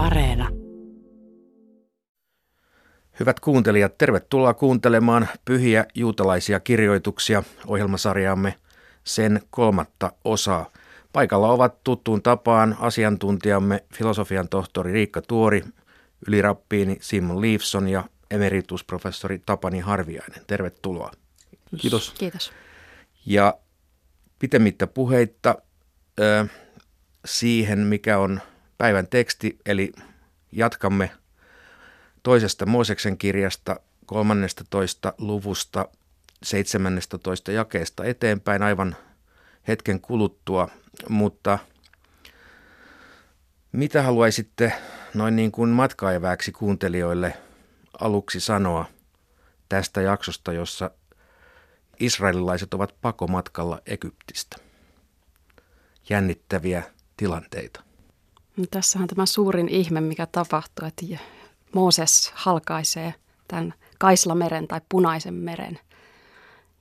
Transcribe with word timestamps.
Areena. 0.00 0.48
Hyvät 3.20 3.40
kuuntelijat, 3.40 3.98
tervetuloa 3.98 4.54
kuuntelemaan 4.54 5.28
pyhiä 5.44 5.86
juutalaisia 5.94 6.60
kirjoituksia 6.60 7.42
ohjelmasarjaamme 7.66 8.54
sen 9.04 9.40
kolmatta 9.50 10.12
osaa. 10.24 10.70
Paikalla 11.12 11.48
ovat 11.52 11.84
tuttuun 11.84 12.22
tapaan 12.22 12.76
asiantuntijamme 12.80 13.84
filosofian 13.94 14.48
tohtori 14.48 14.92
Riikka 14.92 15.22
Tuori, 15.22 15.64
ylirappiini 16.28 16.96
Simon 17.00 17.40
Leifson 17.40 17.88
ja 17.88 18.04
emeritusprofessori 18.30 19.42
Tapani 19.46 19.80
Harviainen. 19.80 20.44
Tervetuloa. 20.46 21.10
Kiitos. 21.80 22.14
Kiitos. 22.18 22.52
Ja 23.26 23.54
pitemmittä 24.38 24.86
puheitta 24.86 25.54
ö, 26.20 26.46
siihen, 27.24 27.78
mikä 27.78 28.18
on 28.18 28.40
päivän 28.80 29.06
teksti, 29.06 29.58
eli 29.66 29.92
jatkamme 30.52 31.10
toisesta 32.22 32.66
Mooseksen 32.66 33.18
kirjasta 33.18 33.80
13. 34.06 35.14
luvusta 35.18 35.88
17. 36.42 37.52
jakeesta 37.52 38.04
eteenpäin 38.04 38.62
aivan 38.62 38.96
hetken 39.68 40.00
kuluttua, 40.00 40.68
mutta 41.08 41.58
mitä 43.72 44.02
haluaisitte 44.02 44.72
noin 45.14 45.36
niin 45.36 45.52
kuin 45.52 45.70
matkaeväksi 45.70 46.52
kuuntelijoille 46.52 47.36
aluksi 48.00 48.40
sanoa 48.40 48.84
tästä 49.68 50.00
jaksosta, 50.00 50.52
jossa 50.52 50.90
israelilaiset 51.98 52.74
ovat 52.74 52.94
pakomatkalla 53.00 53.80
Egyptistä? 53.86 54.56
Jännittäviä 56.08 56.82
tilanteita. 57.16 57.89
No, 58.60 58.66
tässähän 58.70 59.08
tämä 59.08 59.26
suurin 59.26 59.68
ihme, 59.68 60.00
mikä 60.00 60.26
tapahtuu, 60.26 60.88
että 60.88 61.06
Mooses 61.72 62.32
halkaisee 62.34 63.14
tämän 63.48 63.74
Kaislameren 63.98 64.68
tai 64.68 64.80
Punaisen 64.88 65.34
meren. 65.34 65.78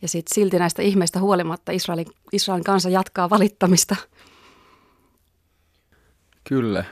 Ja 0.01 0.07
sitten 0.07 0.35
silti 0.35 0.59
näistä 0.59 0.81
ihmeistä 0.81 1.19
huolimatta 1.19 1.71
Israelin, 1.71 2.05
Israelin 2.33 2.63
kansa 2.63 2.89
jatkaa 2.89 3.29
valittamista. 3.29 3.95
Kyllä. 6.43 6.85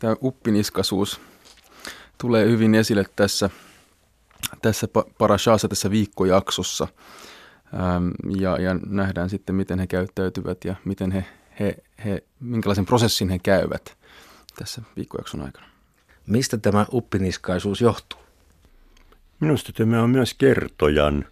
Tämä 0.00 0.16
uppiniskaisuus 0.22 1.20
tulee 2.18 2.46
hyvin 2.46 2.74
esille 2.74 3.04
tässä, 3.16 3.50
tässä 4.62 4.88
parashassa, 5.18 5.68
tässä 5.68 5.90
viikkojaksossa. 5.90 6.88
ja, 8.40 8.60
ja 8.60 8.74
nähdään 8.86 9.30
sitten, 9.30 9.54
miten 9.54 9.78
he 9.78 9.86
käyttäytyvät 9.86 10.64
ja 10.64 10.74
miten 10.84 11.12
he, 11.12 11.24
he, 11.60 11.76
he, 12.04 12.22
minkälaisen 12.40 12.86
prosessin 12.86 13.28
he 13.28 13.38
käyvät 13.38 13.96
tässä 14.58 14.82
viikkojakson 14.96 15.40
aikana. 15.40 15.66
Mistä 16.26 16.58
tämä 16.58 16.86
uppiniskaisuus 16.92 17.80
johtuu? 17.80 18.20
Minusta 19.40 19.72
tämä 19.72 20.02
on 20.02 20.10
myös 20.10 20.34
kertojan 20.34 21.24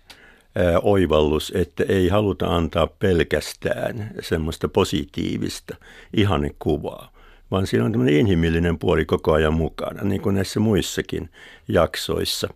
ää, 0.56 0.78
oivallus, 0.83 1.53
että 1.55 1.84
ei 1.89 2.08
haluta 2.08 2.56
antaa 2.56 2.86
pelkästään 2.86 4.11
semmoista 4.20 4.69
positiivista 4.69 5.77
ihannekuvaa, 6.16 7.12
vaan 7.50 7.66
siinä 7.66 7.84
on 7.84 7.92
tämmöinen 7.92 8.16
inhimillinen 8.16 8.78
puoli 8.78 9.05
koko 9.05 9.33
ajan 9.33 9.55
mukana, 9.55 10.03
niin 10.03 10.20
kuin 10.20 10.34
näissä 10.34 10.61
muissakin 10.61 11.31
jaksoissa, 11.69 12.48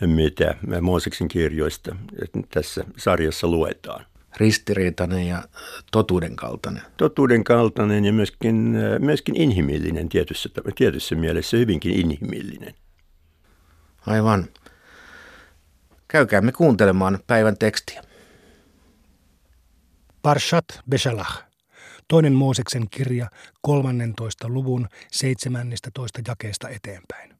mitä 0.00 0.54
Mooseksen 0.80 1.28
kirjoista 1.28 1.96
tässä 2.50 2.84
sarjassa 2.96 3.46
luetaan 3.46 4.06
ristiriitainen 4.40 5.26
ja 5.26 5.42
totuuden 5.92 6.36
kaltainen. 6.36 6.82
Totuuden 6.96 7.44
kaltainen 7.44 8.04
ja 8.04 8.12
myöskin, 8.12 8.74
myöskin 8.98 9.36
inhimillinen 9.36 10.08
tietyssä, 10.08 10.48
tietyssä 10.74 11.14
mielessä, 11.14 11.56
hyvinkin 11.56 11.92
inhimillinen. 11.92 12.74
Aivan. 14.06 14.48
Käykäämme 16.08 16.52
kuuntelemaan 16.52 17.18
päivän 17.26 17.58
tekstiä. 17.58 18.02
Parshat 20.22 20.64
Beshalach, 20.90 21.42
toinen 22.08 22.32
Mooseksen 22.32 22.90
kirja 22.90 23.30
13. 23.62 24.48
luvun 24.48 24.88
17. 25.12 26.20
jakeesta 26.28 26.68
eteenpäin. 26.68 27.38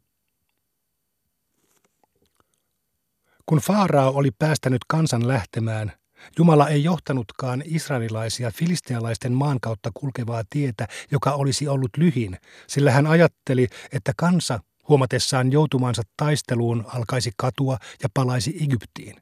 Kun 3.47 3.59
Faarao 3.59 4.13
oli 4.15 4.31
päästänyt 4.31 4.81
kansan 4.89 5.29
lähtemään, 5.29 5.93
Jumala 6.39 6.69
ei 6.69 6.85
johtanutkaan 6.85 7.63
israelilaisia 7.65 8.51
filistealaisten 8.51 9.33
maan 9.33 9.61
kautta 9.61 9.91
kulkevaa 9.95 10.43
tietä, 10.51 10.89
joka 11.11 11.33
olisi 11.33 11.69
ollut 11.69 11.97
lyhin, 11.97 12.39
sillä 12.67 12.91
hän 12.91 13.07
ajatteli, 13.07 13.69
että 13.93 14.13
kansa 14.17 14.61
huomatessaan 14.89 15.53
joutumansa 15.53 16.03
taisteluun 16.17 16.85
alkaisi 16.95 17.31
katua 17.37 17.79
ja 18.03 18.09
palaisi 18.15 18.57
Egyptiin. 18.63 19.17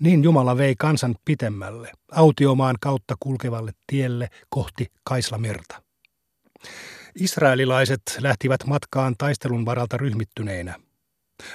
Niin 0.00 0.24
Jumala 0.24 0.56
vei 0.56 0.74
kansan 0.78 1.14
pitemmälle, 1.24 1.92
autiomaan 2.12 2.76
kautta 2.80 3.14
kulkevalle 3.20 3.72
tielle 3.86 4.28
kohti 4.48 4.86
Kaislamerta. 5.04 5.82
Israelilaiset 7.20 8.02
lähtivät 8.20 8.66
matkaan 8.66 9.14
taistelun 9.18 9.66
varalta 9.66 9.96
ryhmittyneinä. 9.96 10.74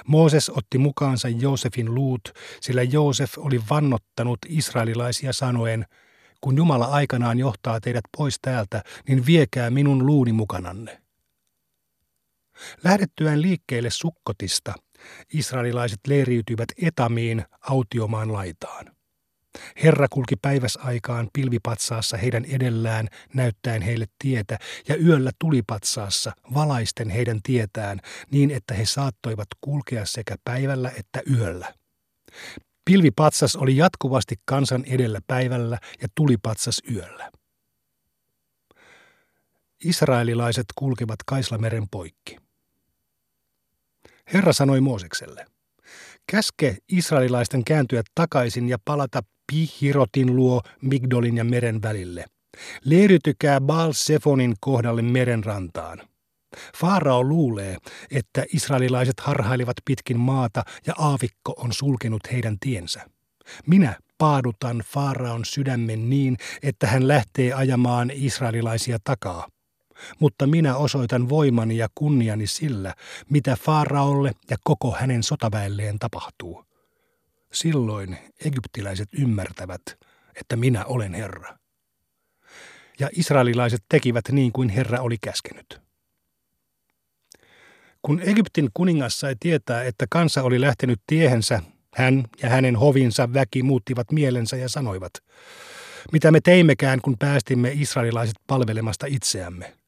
Mooses 0.06 0.50
otti 0.50 0.78
mukaansa 0.78 1.28
Joosefin 1.28 1.94
luut, 1.94 2.20
sillä 2.60 2.82
Joosef 2.82 3.38
oli 3.38 3.60
vannottanut 3.70 4.38
israelilaisia 4.48 5.32
sanoen, 5.32 5.86
kun 6.40 6.56
Jumala 6.56 6.84
aikanaan 6.84 7.38
johtaa 7.38 7.80
teidät 7.80 8.04
pois 8.16 8.36
täältä, 8.42 8.82
niin 9.08 9.26
viekää 9.26 9.70
minun 9.70 10.06
luuni 10.06 10.32
mukananne. 10.32 11.02
Lähdettyään 12.84 13.42
liikkeelle 13.42 13.90
Sukkotista, 13.90 14.74
israelilaiset 15.32 16.00
leiriytyivät 16.06 16.68
Etamiin 16.82 17.44
autiomaan 17.60 18.32
laitaan. 18.32 18.99
Herra 19.82 20.06
kulki 20.10 20.36
päiväsaikaan 20.36 21.28
pilvipatsaassa 21.32 22.16
heidän 22.16 22.44
edellään 22.44 23.08
näyttäen 23.34 23.82
heille 23.82 24.06
tietä 24.18 24.58
ja 24.88 24.96
yöllä 24.96 25.30
tulipatsaassa 25.38 26.32
valaisten 26.54 27.10
heidän 27.10 27.40
tietään 27.42 28.00
niin, 28.30 28.50
että 28.50 28.74
he 28.74 28.86
saattoivat 28.86 29.48
kulkea 29.60 30.06
sekä 30.06 30.36
päivällä 30.44 30.92
että 30.98 31.22
yöllä. 31.30 31.74
Pilvipatsas 32.84 33.56
oli 33.56 33.76
jatkuvasti 33.76 34.34
kansan 34.44 34.84
edellä 34.84 35.20
päivällä 35.26 35.78
ja 36.02 36.08
tulipatsas 36.14 36.82
yöllä. 36.90 37.30
Israelilaiset 39.84 40.66
kulkevat 40.74 41.18
Kaislameren 41.26 41.88
poikki. 41.90 42.36
Herra 44.32 44.52
sanoi 44.52 44.80
Moosekselle, 44.80 45.46
käske 46.26 46.76
israelilaisten 46.88 47.64
kääntyä 47.64 48.02
takaisin 48.14 48.68
ja 48.68 48.78
palata 48.84 49.22
Pihirotin 49.50 50.36
luo 50.36 50.62
Migdolin 50.82 51.36
ja 51.36 51.44
meren 51.44 51.82
välille. 51.82 52.24
Leiriytykää 52.84 53.60
Baal 53.60 53.92
Sefonin 53.92 54.54
kohdalle 54.60 55.02
merenrantaan. 55.02 56.00
Faarao 56.76 57.24
luulee, 57.24 57.76
että 58.10 58.44
israelilaiset 58.54 59.20
harhailevat 59.20 59.76
pitkin 59.84 60.20
maata 60.20 60.62
ja 60.86 60.94
aavikko 60.98 61.54
on 61.56 61.72
sulkenut 61.72 62.20
heidän 62.32 62.56
tiensä. 62.60 63.06
Minä 63.66 63.94
paadutan 64.18 64.82
Faaraon 64.86 65.44
sydämen 65.44 66.10
niin, 66.10 66.36
että 66.62 66.86
hän 66.86 67.08
lähtee 67.08 67.52
ajamaan 67.52 68.10
israelilaisia 68.14 68.98
takaa. 69.04 69.48
Mutta 70.18 70.46
minä 70.46 70.76
osoitan 70.76 71.28
voimani 71.28 71.76
ja 71.76 71.88
kunniani 71.94 72.46
sillä, 72.46 72.94
mitä 73.30 73.56
Faaraolle 73.56 74.32
ja 74.50 74.56
koko 74.64 74.96
hänen 75.00 75.22
sotaväelleen 75.22 75.98
tapahtuu. 75.98 76.69
Silloin 77.52 78.18
egyptiläiset 78.44 79.08
ymmärtävät, 79.18 79.82
että 80.40 80.56
minä 80.56 80.84
olen 80.84 81.14
Herra. 81.14 81.58
Ja 83.00 83.08
israelilaiset 83.12 83.82
tekivät 83.88 84.24
niin 84.32 84.52
kuin 84.52 84.68
Herra 84.68 85.00
oli 85.00 85.16
käskenyt. 85.20 85.80
Kun 88.02 88.20
Egyptin 88.20 88.70
kuningas 88.74 89.20
sai 89.20 89.36
tietää, 89.40 89.84
että 89.84 90.06
kansa 90.10 90.42
oli 90.42 90.60
lähtenyt 90.60 91.00
tiehensä, 91.06 91.62
hän 91.94 92.24
ja 92.42 92.48
hänen 92.48 92.76
hovinsa 92.76 93.34
väki 93.34 93.62
muuttivat 93.62 94.12
mielensä 94.12 94.56
ja 94.56 94.68
sanoivat, 94.68 95.12
mitä 96.12 96.30
me 96.30 96.40
teimmekään, 96.40 97.00
kun 97.00 97.16
päästimme 97.18 97.72
israelilaiset 97.74 98.36
palvelemasta 98.46 99.06
itseämme 99.06 99.79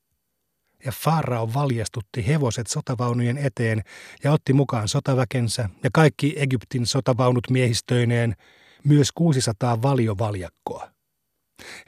ja 0.84 0.93
Farao 0.93 1.55
valjastutti 1.55 2.26
hevoset 2.26 2.67
sotavaunujen 2.67 3.38
eteen 3.38 3.82
ja 4.25 4.32
otti 4.32 4.52
mukaan 4.52 4.88
sotaväkensä 4.88 5.69
ja 5.84 5.90
kaikki 5.93 6.34
Egyptin 6.37 6.87
sotavaunut 6.87 7.50
miehistöineen, 7.50 8.34
myös 8.84 9.12
600 9.12 9.82
valiovaljakkoa. 9.82 10.90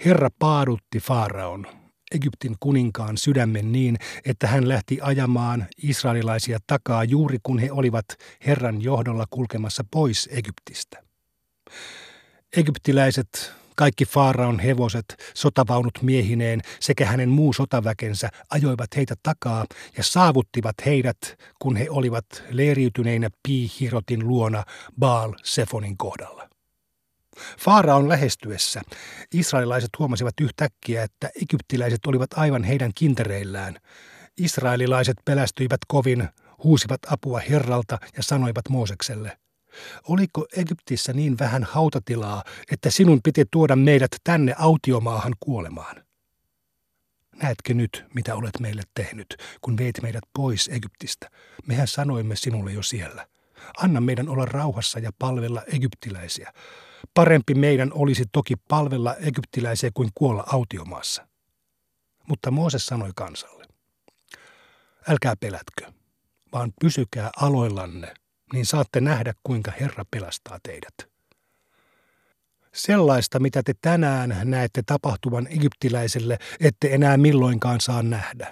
Herra 0.05 0.29
paadutti 0.38 1.00
Faaraon, 1.00 1.67
Egyptin 2.14 2.56
kuninkaan 2.61 3.19
sydämen 3.19 3.73
niin, 3.73 3.96
että 4.25 4.46
hän 4.46 4.69
lähti 4.69 4.99
ajamaan 5.02 5.67
israelilaisia 5.82 6.58
takaa 6.67 7.05
juuri 7.05 7.38
kun 7.43 7.58
he 7.58 7.73
olivat 7.73 8.06
Herran 8.46 8.82
johdolla 8.82 9.25
kulkemassa 9.31 9.85
pois 9.91 10.29
Egyptistä. 10.32 11.02
Egyptiläiset 12.56 13.52
Kaikki 13.76 14.05
Faaraon 14.05 14.59
hevoset, 14.59 15.05
sotavaunut 15.35 16.03
miehineen 16.03 16.61
sekä 16.81 17.06
hänen 17.06 17.29
muu 17.29 17.53
sotaväkensä 17.53 18.29
ajoivat 18.50 18.97
heitä 18.97 19.15
takaa 19.23 19.65
ja 19.97 20.05
saavuttivat 20.05 20.75
heidät, 20.87 21.17
kun 21.59 21.76
he 21.76 21.87
olivat 21.91 22.26
leiriytyneinä 22.50 23.31
Piihirotin 23.43 24.29
luona 24.29 24.65
Baal 24.99 25.32
Sefonin 25.43 25.97
kohdalla. 25.97 26.49
Faaraon 27.59 28.09
lähestyessä 28.09 28.82
israelilaiset 29.32 29.91
huomasivat 29.99 30.35
yhtäkkiä, 30.41 31.03
että 31.03 31.31
egyptiläiset 31.43 32.06
olivat 32.06 32.31
aivan 32.35 32.65
heidän 32.65 32.91
kintereillään. 32.94 33.79
Israelilaiset 34.37 35.17
pelästyivät 35.25 35.81
kovin, 35.88 36.29
huusivat 36.65 37.00
apua 37.11 37.41
Herralta 37.50 37.99
ja 38.17 38.23
sanoivat 38.23 38.69
Moosekselle– 38.69 39.38
Oliko 40.09 40.47
Egyptissä 40.56 41.12
niin 41.12 41.38
vähän 41.38 41.65
hautatilaa, 41.65 42.44
että 42.71 42.91
sinun 42.91 43.21
piti 43.25 43.44
tuoda 43.50 43.76
meidät 43.76 44.11
tänne 44.25 44.55
autiomaahan 44.59 45.35
kuolemaan? 45.41 46.05
Näetkö 47.43 47.75
nyt, 47.75 48.05
mitä 48.15 48.35
olet 48.35 48.61
meille 48.61 48.82
tehnyt, 48.94 49.37
kun 49.61 49.76
veit 49.76 50.03
meidät 50.03 50.25
pois 50.35 50.69
Egyptistä? 50.69 51.31
Mehän 51.67 51.88
sanoimme 51.88 52.37
sinulle 52.37 52.73
jo 52.73 52.82
siellä. 52.82 53.26
Anna 53.79 54.00
meidän 54.00 54.29
olla 54.29 54.44
rauhassa 54.44 54.99
ja 54.99 55.11
palvella 55.19 55.62
egyptiläisiä. 55.73 56.53
Parempi 57.15 57.55
meidän 57.55 57.91
olisi 57.93 58.25
toki 58.32 58.55
palvella 58.69 59.15
egyptiläisiä 59.17 59.91
kuin 59.94 60.11
kuolla 60.15 60.44
autiomaassa. 60.47 61.27
Mutta 62.29 62.50
Mooses 62.50 62.87
sanoi 62.87 63.11
kansalle, 63.17 63.67
älkää 65.09 65.37
pelätkö, 65.37 65.93
vaan 66.53 66.73
pysykää 66.81 67.31
aloillanne 67.37 68.15
niin 68.55 68.67
saatte 68.67 69.01
nähdä, 69.01 69.35
kuinka 69.43 69.73
Herra 69.81 70.05
pelastaa 70.11 70.59
teidät. 70.62 70.95
Sellaista, 72.75 73.41
mitä 73.41 73.62
te 73.62 73.75
tänään 73.81 74.37
näette 74.45 74.83
tapahtuvan 74.87 75.47
egyptiläiselle, 75.47 76.39
ette 76.61 76.95
enää 76.95 77.17
milloinkaan 77.17 77.81
saa 77.81 78.03
nähdä. 78.03 78.51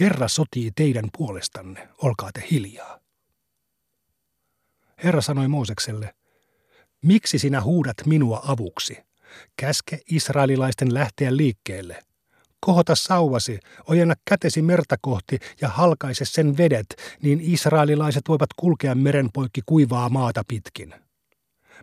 Herra 0.00 0.28
sotii 0.28 0.70
teidän 0.76 1.04
puolestanne, 1.18 1.88
olkaa 2.02 2.30
te 2.34 2.44
hiljaa. 2.50 3.00
Herra 5.04 5.20
sanoi 5.20 5.48
Moosekselle, 5.48 6.14
miksi 7.02 7.38
sinä 7.38 7.60
huudat 7.60 7.96
minua 8.06 8.42
avuksi? 8.46 8.98
Käske 9.56 10.00
israelilaisten 10.10 10.94
lähteä 10.94 11.36
liikkeelle– 11.36 12.02
Kohota 12.64 12.94
sauvasi, 12.94 13.60
ojenna 13.86 14.14
kätesi 14.24 14.62
merta 14.62 14.96
kohti 15.00 15.38
ja 15.60 15.68
halkaise 15.68 16.24
sen 16.24 16.56
vedet, 16.56 16.86
niin 17.22 17.40
israelilaiset 17.42 18.22
voivat 18.28 18.50
kulkea 18.56 18.94
merenpoikki 18.94 19.60
kuivaa 19.66 20.08
maata 20.08 20.42
pitkin. 20.48 20.94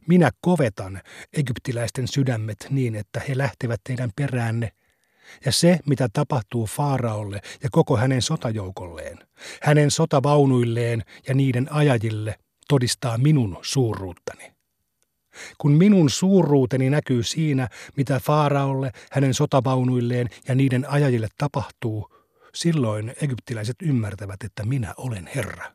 Minä 0.08 0.32
kovetan 0.42 1.02
egyptiläisten 1.34 2.08
sydämet 2.08 2.68
niin, 2.70 2.96
että 2.96 3.22
he 3.28 3.38
lähtevät 3.38 3.82
teidän 3.84 4.10
peräänne, 4.16 4.72
ja 5.46 5.52
se, 5.52 5.80
mitä 5.86 6.10
tapahtuu 6.14 6.66
Faaraolle 6.68 7.42
ja 7.64 7.70
koko 7.72 7.98
hänen 7.98 8.22
sotajoukolleen, 8.22 9.18
hänen 9.62 9.92
sotavaunuilleen 9.92 11.04
ja 11.28 11.34
niiden 11.34 11.74
ajajille, 11.74 12.36
todistaa 12.68 13.18
minun 13.18 13.58
suuruuttani 13.62 14.59
kun 15.58 15.72
minun 15.72 16.10
suuruuteni 16.10 16.90
näkyy 16.90 17.24
siinä, 17.24 17.68
mitä 17.98 18.20
Faaraolle, 18.20 18.92
hänen 19.12 19.34
sotavaunuilleen 19.34 20.28
ja 20.48 20.56
niiden 20.56 20.90
ajajille 20.90 21.28
tapahtuu, 21.38 22.10
silloin 22.56 23.14
egyptiläiset 23.22 23.76
ymmärtävät, 23.82 24.44
että 24.44 24.66
minä 24.66 24.94
olen 24.98 25.30
Herra. 25.36 25.72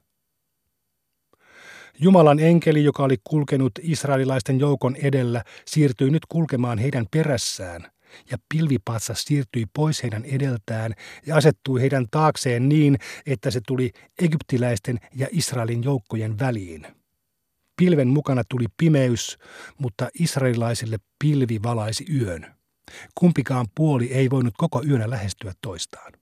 Jumalan 1.99 2.41
enkeli, 2.41 2.85
joka 2.85 3.03
oli 3.03 3.17
kulkenut 3.25 3.73
israelilaisten 3.83 4.61
joukon 4.61 4.97
edellä, 4.97 5.45
siirtyi 5.67 6.11
nyt 6.11 6.27
kulkemaan 6.29 6.79
heidän 6.79 7.07
perässään, 7.11 7.91
ja 8.31 8.39
pilvipatsas 8.49 9.23
siirtyi 9.23 9.67
pois 9.75 10.03
heidän 10.03 10.25
edeltään 10.25 10.95
ja 11.27 11.37
asettui 11.37 11.81
heidän 11.81 12.07
taakseen 12.11 12.69
niin, 12.69 12.99
että 13.27 13.51
se 13.51 13.61
tuli 13.67 13.91
egyptiläisten 14.23 14.99
ja 15.15 15.27
Israelin 15.31 15.85
joukkojen 15.85 16.39
väliin. 16.39 16.87
Pilven 17.77 18.09
mukana 18.09 18.43
tuli 18.49 18.67
pimeys, 18.77 19.39
mutta 19.79 20.09
israelilaisille 20.15 20.99
pilvi 21.19 21.63
valaisi 21.63 22.05
yön. 22.21 22.55
Kumpikaan 23.15 23.67
puoli 23.75 24.13
ei 24.13 24.31
voinut 24.31 24.55
koko 24.57 24.83
yönä 24.83 25.11
lähestyä 25.11 25.53
toistaan. 25.63 26.13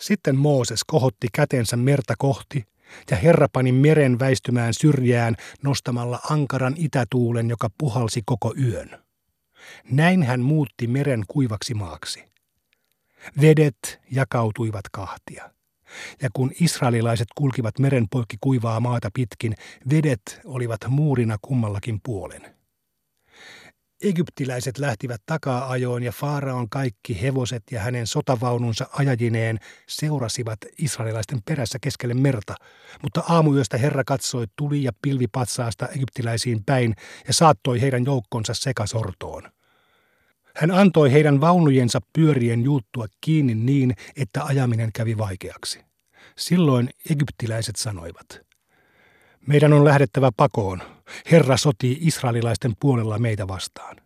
Sitten 0.00 0.36
Mooses 0.36 0.84
kohotti 0.84 1.26
kätensä 1.32 1.76
merta 1.76 2.14
kohti, 2.18 2.64
ja 3.10 3.16
Herra 3.16 3.48
pani 3.52 3.72
meren 3.72 4.18
väistymään 4.18 4.74
syrjään 4.74 5.36
nostamalla 5.62 6.20
ankaran 6.30 6.74
itätuulen, 6.76 7.48
joka 7.48 7.70
puhalsi 7.78 8.22
koko 8.26 8.54
yön. 8.62 9.04
Näin 9.90 10.22
hän 10.22 10.40
muutti 10.40 10.86
meren 10.86 11.22
kuivaksi 11.28 11.74
maaksi. 11.74 12.24
Vedet 13.40 14.00
jakautuivat 14.10 14.84
kahtia. 14.92 15.53
Ja 16.22 16.28
kun 16.32 16.52
israelilaiset 16.60 17.28
kulkivat 17.34 17.78
meren 17.78 18.06
poikki 18.10 18.36
kuivaa 18.40 18.80
maata 18.80 19.10
pitkin, 19.14 19.54
vedet 19.90 20.40
olivat 20.44 20.80
muurina 20.88 21.36
kummallakin 21.42 22.00
puolen. 22.02 22.54
Egyptiläiset 24.02 24.78
lähtivät 24.78 25.22
takaa 25.26 25.70
ajoon 25.70 26.02
ja 26.02 26.12
Faaraon 26.12 26.68
kaikki 26.70 27.22
hevoset 27.22 27.62
ja 27.70 27.80
hänen 27.80 28.06
sotavaununsa 28.06 28.86
ajajineen 28.92 29.58
seurasivat 29.88 30.58
israelilaisten 30.78 31.42
perässä 31.42 31.78
keskelle 31.78 32.14
merta, 32.14 32.54
mutta 33.02 33.22
aamuyöstä 33.28 33.78
Herra 33.78 34.04
katsoi 34.04 34.46
tuli 34.56 34.82
ja 34.82 34.92
pilvipatsaasta 35.02 35.88
egyptiläisiin 35.88 36.64
päin 36.64 36.94
ja 37.26 37.32
saattoi 37.34 37.80
heidän 37.80 38.04
joukkonsa 38.04 38.54
sekasortoon. 38.54 39.53
Hän 40.56 40.70
antoi 40.70 41.12
heidän 41.12 41.40
vaunujensa 41.40 42.00
pyörien 42.12 42.62
juuttua 42.62 43.06
kiinni 43.20 43.54
niin, 43.54 43.94
että 44.16 44.44
ajaminen 44.44 44.90
kävi 44.92 45.18
vaikeaksi. 45.18 45.80
Silloin 46.38 46.90
egyptiläiset 47.10 47.76
sanoivat, 47.76 48.40
meidän 49.46 49.72
on 49.72 49.84
lähdettävä 49.84 50.30
pakoon. 50.36 50.82
Herra 51.30 51.56
sotii 51.56 51.98
israelilaisten 52.00 52.72
puolella 52.80 53.18
meitä 53.18 53.48
vastaan. 53.48 53.96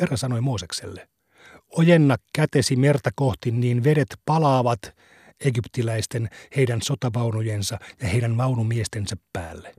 Herra 0.00 0.16
sanoi 0.16 0.40
Moosekselle, 0.40 1.08
ojenna 1.70 2.16
kätesi 2.32 2.76
merta 2.76 3.10
kohti, 3.14 3.50
niin 3.50 3.84
vedet 3.84 4.16
palaavat 4.24 4.80
egyptiläisten, 5.40 6.28
heidän 6.56 6.82
sotavaunujensa 6.82 7.78
ja 8.02 8.08
heidän 8.08 8.36
vaunumiestensä 8.36 9.16
päälle. 9.32 9.74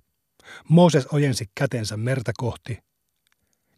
Mooses 0.69 1.07
ojensi 1.07 1.45
kätensä 1.55 1.97
merta 1.97 2.31
kohti, 2.37 2.79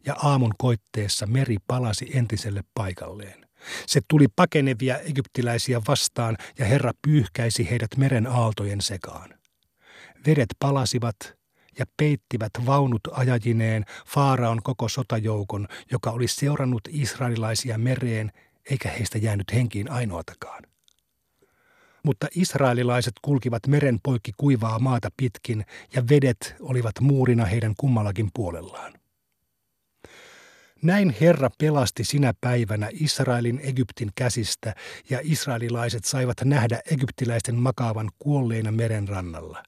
ja 0.06 0.14
aamun 0.22 0.54
koitteessa 0.58 1.26
meri 1.26 1.56
palasi 1.66 2.10
entiselle 2.14 2.64
paikalleen. 2.74 3.46
Se 3.86 4.00
tuli 4.08 4.26
pakenevia 4.36 4.98
egyptiläisiä 4.98 5.80
vastaan 5.88 6.36
ja 6.58 6.64
Herra 6.64 6.92
pyyhkäisi 7.02 7.70
heidät 7.70 7.96
meren 7.96 8.26
aaltojen 8.26 8.80
sekaan. 8.80 9.34
Vedet 10.26 10.48
palasivat 10.58 11.16
ja 11.78 11.84
peittivät 11.96 12.50
vaunut 12.66 13.00
ajajineen 13.12 13.84
Faaraon 14.06 14.62
koko 14.62 14.88
sotajoukon, 14.88 15.68
joka 15.90 16.10
oli 16.10 16.28
seurannut 16.28 16.88
israelilaisia 16.90 17.78
mereen, 17.78 18.32
eikä 18.70 18.90
heistä 18.90 19.18
jäänyt 19.18 19.52
henkiin 19.54 19.90
ainoatakaan. 19.90 20.62
Mutta 22.04 22.26
israelilaiset 22.34 23.14
kulkivat 23.22 23.66
meren 23.66 23.98
poikki 24.02 24.32
kuivaa 24.36 24.78
maata 24.78 25.08
pitkin, 25.16 25.64
ja 25.94 26.08
vedet 26.08 26.54
olivat 26.60 27.00
muurina 27.00 27.44
heidän 27.44 27.74
kummallakin 27.78 28.30
puolellaan. 28.34 28.99
Näin 30.82 31.14
Herra 31.20 31.50
pelasti 31.58 32.04
sinä 32.04 32.34
päivänä 32.40 32.88
Israelin 32.92 33.60
Egyptin 33.62 34.10
käsistä, 34.14 34.74
ja 35.10 35.18
israelilaiset 35.22 36.04
saivat 36.04 36.36
nähdä 36.44 36.80
egyptiläisten 36.90 37.54
makaavan 37.54 38.10
kuolleina 38.18 38.72
meren 38.72 39.08
rannalla. 39.08 39.62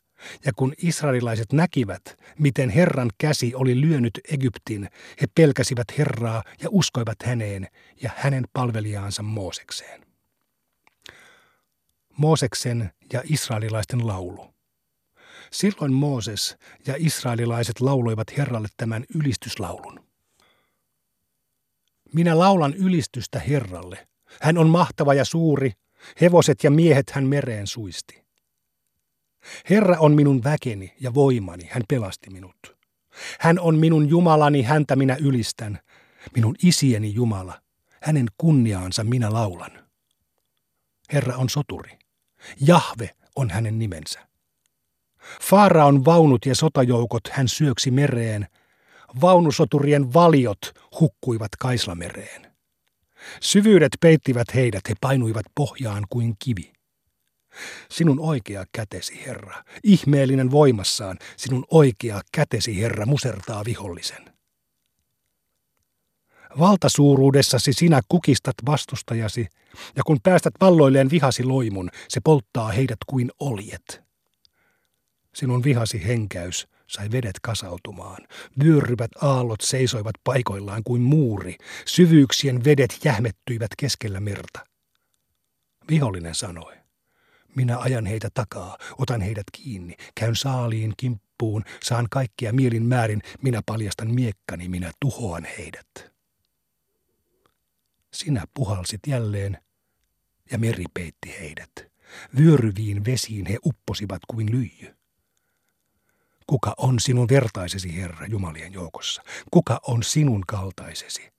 Ja 0.45 0.53
kun 0.57 0.73
israelilaiset 0.79 1.53
näkivät, 1.53 2.03
miten 2.39 2.71
Herran 2.71 3.11
käsi 3.19 3.55
oli 3.55 3.81
lyönyt 3.81 4.21
Egyptin, 4.33 4.89
he 5.21 5.27
pelkäsivät 5.35 5.87
Herraa 5.99 6.43
ja 6.63 6.69
uskoivat 6.71 7.17
häneen 7.25 7.69
ja 8.03 8.11
hänen 8.17 8.45
palvelijaansa 8.53 9.23
Moosekseen. 9.23 10.07
Mooseksen 12.17 12.91
ja 13.13 13.23
israelilaisten 13.25 14.07
laulu. 14.07 14.55
Silloin 15.51 15.93
Mooses 15.93 16.57
ja 16.87 16.95
israelilaiset 16.99 17.81
lauloivat 17.81 18.37
Herralle 18.37 18.69
tämän 18.77 19.05
ylistyslaulun. 19.15 20.02
Minä 22.15 22.39
laulan 22.39 22.75
ylistystä 22.75 23.39
Herralle. 23.39 24.07
Hän 24.41 24.59
on 24.59 24.69
mahtava 24.69 25.15
ja 25.15 25.25
suuri, 25.25 25.73
hevoset 26.21 26.65
ja 26.65 26.71
miehet 26.71 27.11
hän 27.11 27.25
mereen 27.25 27.67
suisti. 27.67 28.25
Herra 29.71 29.97
on 29.99 30.15
minun 30.15 30.45
väkeni 30.45 30.95
ja 31.01 31.15
voimani, 31.15 31.69
hän 31.71 31.83
pelasti 31.89 32.31
minut. 32.31 32.77
Hän 33.41 33.59
on 33.59 33.79
minun 33.79 34.09
Jumalani, 34.09 34.63
häntä 34.63 34.97
minä 34.97 35.17
ylistän, 35.21 35.79
minun 36.37 36.57
isieni 36.63 37.15
Jumala, 37.15 37.63
hänen 38.03 38.27
kunniaansa 38.39 39.05
minä 39.05 39.33
laulan. 39.33 39.71
Herra 41.13 41.37
on 41.37 41.49
soturi, 41.49 41.99
Jahve 42.61 43.11
on 43.37 43.51
hänen 43.51 43.79
nimensä. 43.79 44.29
Faara 45.43 45.87
on 45.87 46.05
vaunut 46.05 46.47
ja 46.47 46.55
sotajoukot 46.55 47.29
hän 47.31 47.49
syöksi 47.49 47.91
mereen, 47.91 48.47
Vaunusoturien 49.21 50.13
valiot 50.13 50.73
hukkuivat 51.01 51.51
Kaislamereen. 51.59 52.53
Syvyydet 53.41 53.93
peittivät 54.01 54.55
heidät, 54.55 54.89
he 54.89 54.95
painuivat 55.01 55.47
pohjaan 55.55 56.05
kuin 56.11 56.35
kivi. 56.45 56.73
Sinun 57.91 58.21
oikea 58.21 58.65
kätesi, 58.73 59.23
Herra, 59.27 59.65
ihmeellinen 59.85 60.51
voimassaan, 60.51 61.19
sinun 61.37 61.65
oikea 61.71 62.21
kätesi, 62.33 62.81
Herra, 62.81 63.07
musertaa 63.07 63.65
vihollisen. 63.65 64.33
Valtasuuruudessasi 66.59 67.73
sinä 67.73 68.01
kukistat 68.09 68.55
vastustajasi, 68.67 69.47
ja 69.97 70.03
kun 70.07 70.19
päästät 70.23 70.55
valloilleen 70.61 71.11
vihasi 71.11 71.45
loimun, 71.45 71.91
se 72.09 72.21
polttaa 72.25 72.69
heidät 72.69 72.99
kuin 73.07 73.31
oljet. 73.39 74.03
Sinun 75.35 75.65
vihasi 75.65 76.07
henkäys 76.07 76.69
sai 76.93 77.11
vedet 77.11 77.41
kasautumaan. 77.43 78.27
Vyöryvät 78.65 79.11
aallot 79.21 79.61
seisoivat 79.61 80.15
paikoillaan 80.25 80.85
kuin 80.85 81.03
muuri. 81.03 81.57
Syvyyksien 81.87 82.65
vedet 82.65 82.99
jähmettyivät 83.05 83.71
keskellä 83.79 84.21
merta. 84.21 84.67
Vihollinen 85.91 86.35
sanoi. 86.35 86.75
Minä 87.57 87.79
ajan 87.79 88.07
heitä 88.07 88.29
takaa, 88.35 88.79
otan 88.99 89.21
heidät 89.21 89.45
kiinni, 89.53 89.95
käyn 90.15 90.37
saaliin, 90.37 90.95
kimppuun, 90.97 91.65
saan 91.83 92.07
kaikkia 92.11 92.53
mielin 92.53 92.87
määrin, 92.87 93.23
minä 93.43 93.63
paljastan 93.67 94.15
miekkani, 94.15 94.69
minä 94.69 94.93
tuhoan 95.01 95.47
heidät. 95.59 96.13
Sinä 98.13 98.45
puhalsit 98.55 99.01
jälleen, 99.07 99.59
ja 100.51 100.59
meri 100.59 100.85
peitti 100.95 101.35
heidät. 101.41 101.73
Vyöryviin 102.39 103.05
vesiin 103.05 103.47
he 103.47 103.59
upposivat 103.65 104.21
kuin 104.27 104.53
lyijy. 104.53 105.02
Kuka 106.53 106.75
on 106.77 107.01
sinun 107.01 107.29
vertaisesi, 107.29 107.97
Herra, 107.97 108.27
Jumalien 108.27 108.73
joukossa? 108.73 109.23
Kuka 109.51 109.81
on 109.87 110.03
sinun 110.03 110.41
kaltaisesi? 110.47 111.33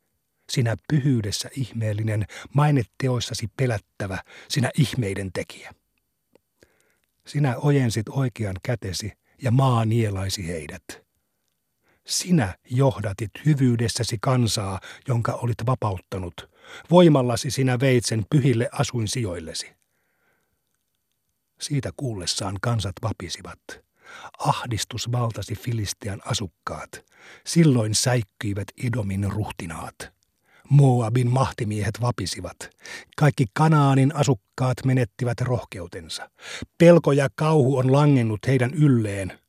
Sinä 0.50 0.76
pyhyydessä 0.90 1.50
ihmeellinen, 1.56 2.26
mainetteoissasi 2.54 3.48
pelättävä, 3.58 4.24
sinä 4.50 4.72
ihmeiden 4.78 5.32
tekijä. 5.34 5.74
Sinä 7.28 7.56
ojensit 7.58 8.10
oikean 8.10 8.56
kätesi 8.64 9.12
ja 9.42 9.52
maa 9.52 9.86
nielaisi 9.86 10.48
heidät. 10.48 10.84
Sinä 12.08 12.58
johdatit 12.70 13.32
hyvyydessäsi 13.46 14.18
kansaa, 14.22 14.80
jonka 15.08 15.34
olit 15.34 15.66
vapauttanut. 15.66 16.50
Voimallasi 16.92 17.52
sinä 17.52 17.80
veit 17.80 18.06
sen 18.06 18.26
pyhille 18.30 18.70
asuinsijoillesi. 18.72 19.72
Siitä 21.60 21.90
kuullessaan 21.98 22.58
kansat 22.62 22.96
vapisivat. 23.04 23.83
Ahdistus 24.40 25.12
valtasi 25.12 25.56
Filistian 25.56 26.22
asukkaat. 26.26 27.06
Silloin 27.46 27.96
säikkyivät 27.96 28.68
Idomin 28.84 29.32
ruhtinaat. 29.32 30.14
Moabin 30.70 31.32
mahtimiehet 31.32 32.02
vapisivat. 32.02 32.70
Kaikki 33.18 33.46
Kanaanin 33.54 34.16
asukkaat 34.16 34.78
menettivät 34.86 35.42
rohkeutensa. 35.42 36.30
Pelko 36.78 37.12
ja 37.12 37.28
kauhu 37.36 37.78
on 37.78 37.92
langennut 37.92 38.48
heidän 38.48 38.74
ylleen. 38.74 39.40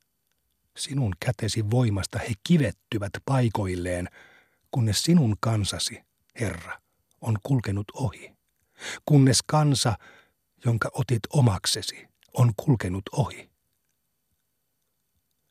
Sinun 0.77 1.13
kätesi 1.19 1.71
voimasta 1.71 2.19
he 2.19 2.33
kivettyvät 2.43 3.11
paikoilleen, 3.25 4.09
kunnes 4.71 5.03
sinun 5.03 5.35
kansasi, 5.39 6.01
Herra, 6.39 6.79
on 7.21 7.37
kulkenut 7.43 7.87
ohi. 7.93 8.31
Kunnes 9.05 9.43
kansa, 9.43 9.97
jonka 10.65 10.89
otit 10.93 11.19
omaksesi, 11.29 12.07
on 12.33 12.51
kulkenut 12.55 13.03
ohi. 13.11 13.49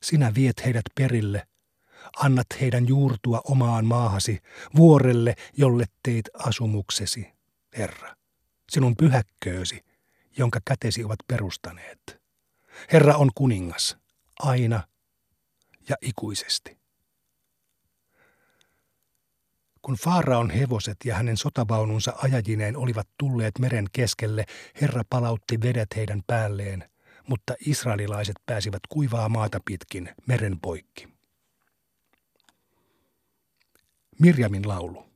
Sinä 0.05 0.35
viet 0.35 0.65
heidät 0.65 0.85
perille, 0.95 1.47
annat 2.17 2.47
heidän 2.61 2.89
juurtua 2.89 3.41
omaan 3.45 3.87
maahasi, 3.87 4.39
vuorelle, 4.77 5.35
jolle 5.57 5.85
teit 6.03 6.29
asumuksesi, 6.39 7.33
Herra, 7.77 8.17
sinun 8.71 8.97
pyhäkköösi, 8.97 9.85
jonka 10.37 10.61
kätesi 10.65 11.05
ovat 11.05 11.19
perustaneet. 11.29 12.23
Herra 12.93 13.17
on 13.17 13.31
kuningas, 13.35 13.97
aina 14.39 14.83
ja 15.89 15.97
ikuisesti. 16.01 16.79
Kun 19.83 19.97
Faaraon 19.97 20.51
hevoset 20.51 20.97
ja 21.05 21.15
hänen 21.15 21.37
sotavaununsa 21.37 22.13
ajajineen 22.17 22.77
olivat 22.77 23.09
tulleet 23.19 23.59
meren 23.59 23.87
keskelle, 23.93 24.45
Herra 24.81 25.03
palautti 25.11 25.61
vedet 25.61 25.97
heidän 25.97 26.23
päälleen, 26.27 26.94
mutta 27.26 27.54
israelilaiset 27.66 28.37
pääsivät 28.47 28.81
kuivaa 28.88 29.28
maata 29.28 29.61
pitkin 29.64 30.11
meren 30.26 30.61
poikki. 30.61 31.09
Mirjamin 34.19 34.69
laulu. 34.69 35.07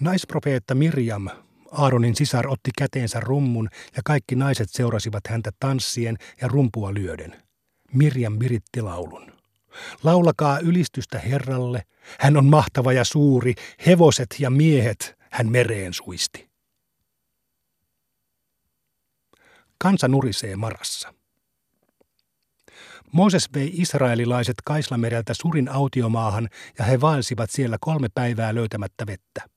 Naisprofeetta 0.00 0.74
Mirjam, 0.74 1.28
Aaronin 1.72 2.16
sisar, 2.16 2.48
otti 2.48 2.70
käteensä 2.78 3.20
rummun 3.20 3.68
ja 3.96 4.02
kaikki 4.04 4.34
naiset 4.34 4.70
seurasivat 4.70 5.26
häntä 5.28 5.50
tanssien 5.60 6.16
ja 6.40 6.48
rumpua 6.48 6.94
lyöden. 6.94 7.42
Mirjam 7.92 8.36
viritti 8.40 8.80
laulun. 8.80 9.32
Laulakaa 10.02 10.58
ylistystä 10.58 11.18
Herralle, 11.18 11.82
hän 12.20 12.36
on 12.36 12.46
mahtava 12.46 12.92
ja 12.92 13.04
suuri, 13.04 13.54
hevoset 13.86 14.36
ja 14.38 14.50
miehet 14.50 15.18
hän 15.30 15.48
mereen 15.48 15.92
suisti. 15.92 16.51
Kansa 19.82 20.08
nurisee 20.08 20.56
marassa. 20.56 21.14
Mooses 23.12 23.48
vei 23.54 23.70
israelilaiset 23.74 24.54
Kaislamereltä 24.64 25.34
surin 25.34 25.68
autiomaahan 25.68 26.48
ja 26.78 26.84
he 26.84 27.00
vaelsivat 27.00 27.50
siellä 27.50 27.76
kolme 27.80 28.08
päivää 28.14 28.54
löytämättä 28.54 29.06
vettä. 29.06 29.48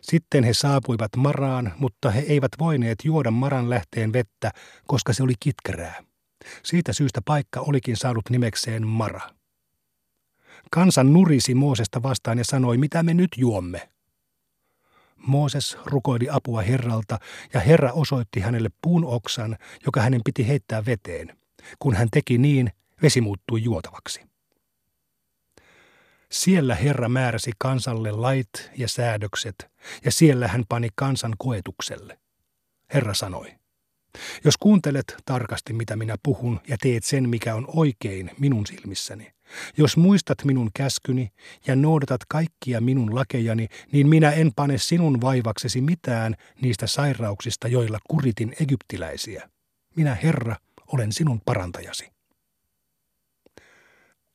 Sitten 0.00 0.44
he 0.44 0.54
saapuivat 0.54 1.16
Maraan, 1.16 1.72
mutta 1.78 2.10
he 2.10 2.20
eivät 2.20 2.50
voineet 2.58 2.98
juoda 3.04 3.30
Maran 3.30 3.70
lähteen 3.70 4.12
vettä, 4.12 4.50
koska 4.86 5.12
se 5.12 5.22
oli 5.22 5.34
kitkerää. 5.40 6.02
Siitä 6.62 6.92
syystä 6.92 7.20
paikka 7.24 7.60
olikin 7.60 7.96
saanut 7.96 8.30
nimekseen 8.30 8.86
Mara. 8.86 9.30
Kansan 10.70 11.12
nurisi 11.12 11.54
Moosesta 11.54 12.02
vastaan 12.02 12.38
ja 12.38 12.44
sanoi, 12.44 12.78
mitä 12.78 13.02
me 13.02 13.14
nyt 13.14 13.30
juomme. 13.36 13.91
Mooses 15.26 15.76
rukoili 15.86 16.28
apua 16.30 16.62
Herralta 16.62 17.18
ja 17.54 17.60
Herra 17.60 17.92
osoitti 17.92 18.40
hänelle 18.40 18.68
puun 18.82 19.04
oksan, 19.04 19.56
joka 19.86 20.00
hänen 20.00 20.20
piti 20.24 20.48
heittää 20.48 20.84
veteen. 20.84 21.36
Kun 21.78 21.94
hän 21.94 22.08
teki 22.10 22.38
niin, 22.38 22.72
vesi 23.02 23.20
muuttui 23.20 23.62
juotavaksi. 23.62 24.20
Siellä 26.30 26.74
Herra 26.74 27.08
määräsi 27.08 27.50
kansalle 27.58 28.10
lait 28.10 28.70
ja 28.78 28.88
säädökset, 28.88 29.70
ja 30.04 30.12
siellä 30.12 30.48
hän 30.48 30.64
pani 30.68 30.88
kansan 30.94 31.34
koetukselle. 31.38 32.18
Herra 32.94 33.14
sanoi, 33.14 33.54
jos 34.44 34.56
kuuntelet 34.56 35.16
tarkasti, 35.24 35.72
mitä 35.72 35.96
minä 35.96 36.16
puhun, 36.22 36.60
ja 36.68 36.76
teet 36.80 37.04
sen, 37.04 37.28
mikä 37.28 37.54
on 37.54 37.64
oikein 37.66 38.30
minun 38.38 38.66
silmissäni, 38.66 39.32
jos 39.76 39.96
muistat 39.96 40.44
minun 40.44 40.70
käskyni 40.74 41.32
ja 41.66 41.76
noudatat 41.76 42.20
kaikkia 42.28 42.80
minun 42.80 43.14
lakejani, 43.14 43.68
niin 43.92 44.08
minä 44.08 44.30
en 44.30 44.52
pane 44.56 44.78
sinun 44.78 45.20
vaivaksesi 45.20 45.80
mitään 45.80 46.34
niistä 46.60 46.86
sairauksista, 46.86 47.68
joilla 47.68 47.98
kuritin 48.08 48.54
egyptiläisiä. 48.60 49.50
Minä, 49.96 50.14
Herra, 50.14 50.56
olen 50.86 51.12
sinun 51.12 51.40
parantajasi. 51.44 52.12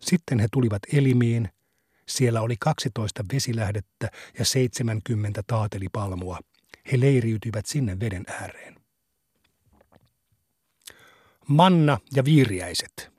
Sitten 0.02 0.40
he 0.40 0.48
tulivat 0.52 0.82
elimiin. 0.94 1.50
Siellä 2.08 2.42
oli 2.42 2.56
12 2.60 3.24
vesilähdettä 3.34 4.12
ja 4.40 4.46
70 4.46 5.44
taatelipalmua. 5.48 6.40
He 6.92 7.00
leiriytyivät 7.00 7.66
sinne 7.66 8.00
veden 8.00 8.24
ääreen. 8.28 8.76
Manna 11.48 11.98
ja 12.16 12.26
viiriäiset. 12.26 13.17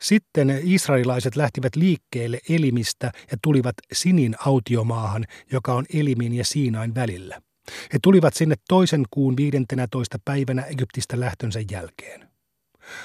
Sitten 0.00 0.60
israelilaiset 0.62 1.36
lähtivät 1.36 1.76
liikkeelle 1.76 2.38
Elimistä 2.48 3.12
ja 3.30 3.36
tulivat 3.42 3.74
Sinin 3.92 4.34
autiomaahan, 4.46 5.24
joka 5.52 5.74
on 5.74 5.84
Elimin 5.94 6.32
ja 6.32 6.44
Siinain 6.44 6.94
välillä. 6.94 7.40
He 7.92 7.98
tulivat 8.02 8.34
sinne 8.34 8.54
toisen 8.68 9.04
kuun 9.10 9.36
15. 9.36 10.18
päivänä 10.24 10.62
Egyptistä 10.62 11.20
lähtönsä 11.20 11.60
jälkeen. 11.70 12.28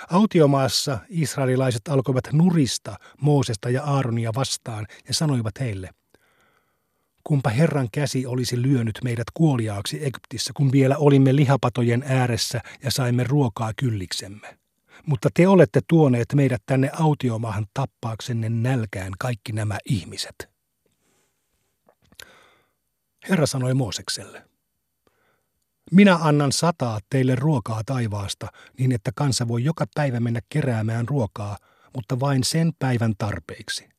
Autiomaassa 0.09 0.99
israelilaiset 1.09 1.81
alkoivat 1.89 2.23
nurista 2.33 2.95
Moosesta 3.21 3.69
ja 3.69 3.83
Aaronia 3.83 4.31
vastaan 4.35 4.87
ja 5.07 5.13
sanoivat 5.13 5.59
heille, 5.59 5.89
kumpa 7.23 7.49
Herran 7.49 7.87
käsi 7.91 8.25
olisi 8.25 8.61
lyönyt 8.61 8.99
meidät 9.03 9.27
kuoliaaksi 9.33 10.05
Egyptissä, 10.05 10.51
kun 10.55 10.71
vielä 10.71 10.97
olimme 10.97 11.35
lihapatojen 11.35 12.03
ääressä 12.07 12.61
ja 12.83 12.91
saimme 12.91 13.23
ruokaa 13.23 13.71
kylliksemme. 13.77 14.60
Mutta 15.05 15.29
te 15.33 15.47
olette 15.47 15.79
tuoneet 15.87 16.33
meidät 16.35 16.61
tänne 16.65 16.91
autiomaahan 16.93 17.65
tappaaksenne 17.73 18.49
nälkään 18.49 19.13
kaikki 19.19 19.51
nämä 19.51 19.77
ihmiset. 19.85 20.49
Herra 23.29 23.45
sanoi 23.45 23.73
Moosekselle, 23.73 24.45
minä 25.91 26.15
annan 26.15 26.51
sataa 26.51 26.99
teille 27.09 27.35
ruokaa 27.35 27.81
taivaasta, 27.85 28.47
niin 28.79 28.91
että 28.91 29.11
kansa 29.15 29.47
voi 29.47 29.63
joka 29.63 29.85
päivä 29.95 30.19
mennä 30.19 30.39
keräämään 30.49 31.07
ruokaa, 31.07 31.57
mutta 31.95 32.19
vain 32.19 32.43
sen 32.43 32.71
päivän 32.79 33.13
tarpeiksi. 33.17 33.89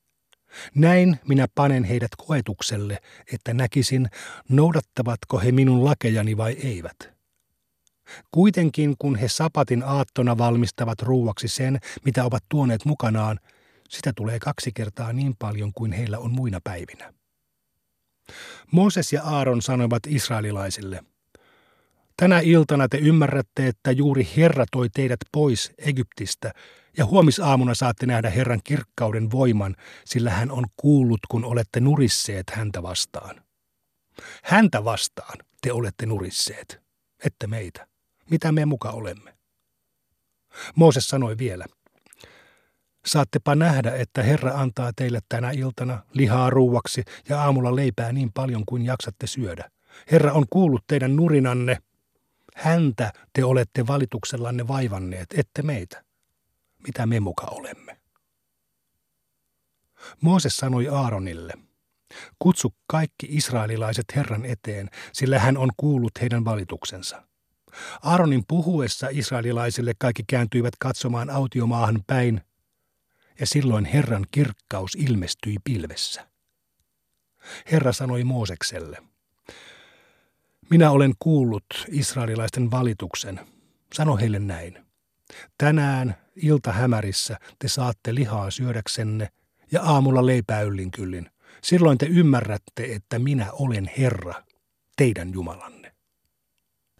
Näin 0.75 1.21
minä 1.29 1.47
panen 1.55 1.85
heidät 1.85 2.11
koetukselle, 2.27 2.99
että 3.33 3.55
näkisin, 3.55 4.09
noudattavatko 4.49 5.39
he 5.39 5.53
minun 5.53 5.85
lakejani 5.85 6.37
vai 6.37 6.53
eivät. 6.53 7.12
Kuitenkin 8.31 8.95
kun 8.99 9.17
he 9.17 9.29
sapatin 9.29 9.83
aattona 9.83 10.39
valmistavat 10.39 11.03
ruuaksi 11.03 11.49
sen, 11.49 11.79
mitä 12.05 12.25
ovat 12.25 12.45
tuoneet 12.49 12.85
mukanaan, 12.85 13.41
sitä 13.89 14.13
tulee 14.17 14.39
kaksi 14.39 14.73
kertaa 14.75 15.13
niin 15.13 15.35
paljon 15.39 15.73
kuin 15.73 15.93
heillä 15.93 16.19
on 16.19 16.33
muina 16.33 16.61
päivinä. 16.65 17.15
Mooses 18.71 19.13
ja 19.13 19.23
Aaron 19.23 19.63
sanoivat 19.63 20.03
israelilaisille, 20.07 21.05
Tänä 22.17 22.41
iltana 22.41 22.89
te 22.89 22.99
ymmärrätte, 22.99 23.67
että 23.67 23.93
juuri 23.93 24.29
Herra 24.37 24.65
toi 24.73 24.89
teidät 24.89 25.21
pois 25.33 25.73
Egyptistä, 25.79 26.53
ja 26.97 27.07
huomisaamuna 27.07 27.75
saatte 27.75 28.07
nähdä 28.07 28.31
Herran 28.31 28.61
kirkkauden 28.65 29.31
voiman, 29.31 29.77
sillä 30.05 30.31
hän 30.31 30.51
on 30.51 30.65
kuullut, 30.77 31.21
kun 31.31 31.45
olette 31.45 31.81
nurisseet 31.81 32.51
häntä 32.51 32.83
vastaan. 32.83 33.43
Häntä 34.43 34.85
vastaan 34.85 35.39
te 35.63 35.73
olette 35.73 36.07
nurisseet, 36.07 36.81
ette 37.25 37.47
meitä. 37.47 37.92
Mitä 38.33 38.53
me 38.53 38.67
muka 38.67 38.91
olemme? 38.91 39.35
Mooses 40.75 41.09
sanoi 41.09 41.39
vielä, 41.39 41.65
Saattepa 43.07 43.55
nähdä, 43.55 43.95
että 43.95 44.23
Herra 44.23 44.53
antaa 44.55 44.93
teille 44.97 45.21
tänä 45.29 45.51
iltana 45.51 46.03
lihaa 46.13 46.51
ruuaksi 46.51 47.03
ja 47.29 47.43
aamulla 47.43 47.77
leipää 47.77 48.13
niin 48.13 48.33
paljon 48.33 48.63
kuin 48.67 48.85
jaksatte 48.85 49.27
syödä. 49.27 49.71
Herra 50.11 50.33
on 50.33 50.45
kuullut 50.51 50.85
teidän 50.87 51.17
nurinanne. 51.17 51.79
Häntä 52.55 53.13
te 53.33 53.45
olette 53.45 53.87
valituksellanne 53.87 54.69
vaivanneet, 54.69 55.27
ette 55.37 55.63
meitä. 55.63 56.05
Mitä 56.87 57.07
me 57.07 57.21
muka 57.21 57.47
olemme? 57.47 58.01
Mooses 60.21 60.57
sanoi 60.57 60.89
Aaronille, 60.89 61.53
kutsu 62.39 62.75
kaikki 62.87 63.27
israelilaiset 63.31 64.05
Herran 64.17 64.45
eteen, 64.45 64.91
sillä 65.13 65.39
hän 65.39 65.57
on 65.57 65.71
kuullut 65.77 66.13
heidän 66.21 66.45
valituksensa. 66.45 67.32
Aaronin 68.03 68.45
puhuessa 68.49 69.09
israelilaisille 69.11 69.93
kaikki 69.99 70.25
kääntyivät 70.27 70.75
katsomaan 70.79 71.31
autiomaahan 71.31 72.01
päin, 72.07 72.41
ja 73.41 73.47
silloin 73.47 73.85
Herran 73.85 74.27
kirkkaus 74.31 74.95
ilmestyi 74.95 75.57
pilvessä. 75.65 76.29
Herra 77.73 77.93
sanoi 77.93 78.25
Moosekselle, 78.25 79.03
minä 80.71 80.91
olen 80.91 81.13
kuullut 81.19 81.65
israelilaisten 81.89 82.71
valituksen. 82.71 83.41
Sano 83.95 84.17
heille 84.17 84.39
näin. 84.39 84.87
Tänään 85.59 86.15
iltahämärissä 86.37 87.37
te 87.59 87.69
saatte 87.69 88.15
lihaa 88.15 88.51
syödäksenne 88.51 89.29
ja 89.73 89.83
aamulla 89.83 90.27
leipää 90.27 90.63
yllin 90.63 90.91
kyllin. 90.91 91.31
Silloin 91.63 91.99
te 91.99 92.07
ymmärrätte, 92.07 92.85
että 92.85 93.19
minä 93.19 93.53
olen 93.53 93.91
Herra, 93.99 94.35
teidän 94.97 95.33
Jumalanne. 95.33 95.82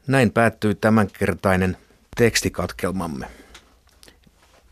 Näin 0.07 0.33
päättyy 0.33 0.75
tämänkertainen 0.75 1.77
tekstikatkelmamme. 2.17 3.27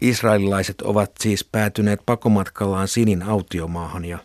Israelilaiset 0.00 0.82
ovat 0.82 1.10
siis 1.20 1.44
päätyneet 1.44 2.00
pakomatkallaan 2.06 2.88
Sinin 2.88 3.22
autiomaahan 3.22 4.04
ja 4.04 4.18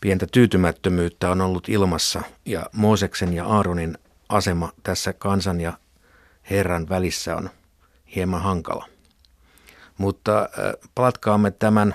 pientä 0.00 0.26
tyytymättömyyttä 0.32 1.30
on 1.30 1.40
ollut 1.40 1.68
ilmassa 1.68 2.22
ja 2.44 2.66
Mooseksen 2.72 3.34
ja 3.34 3.46
Aaronin 3.46 3.98
asema 4.28 4.72
tässä 4.82 5.12
kansan 5.12 5.60
ja 5.60 5.72
Herran 6.50 6.88
välissä 6.88 7.36
on 7.36 7.50
hieman 8.14 8.42
hankala. 8.42 8.88
Mutta 9.98 10.48
palatkaamme 10.94 11.50
tämän 11.50 11.94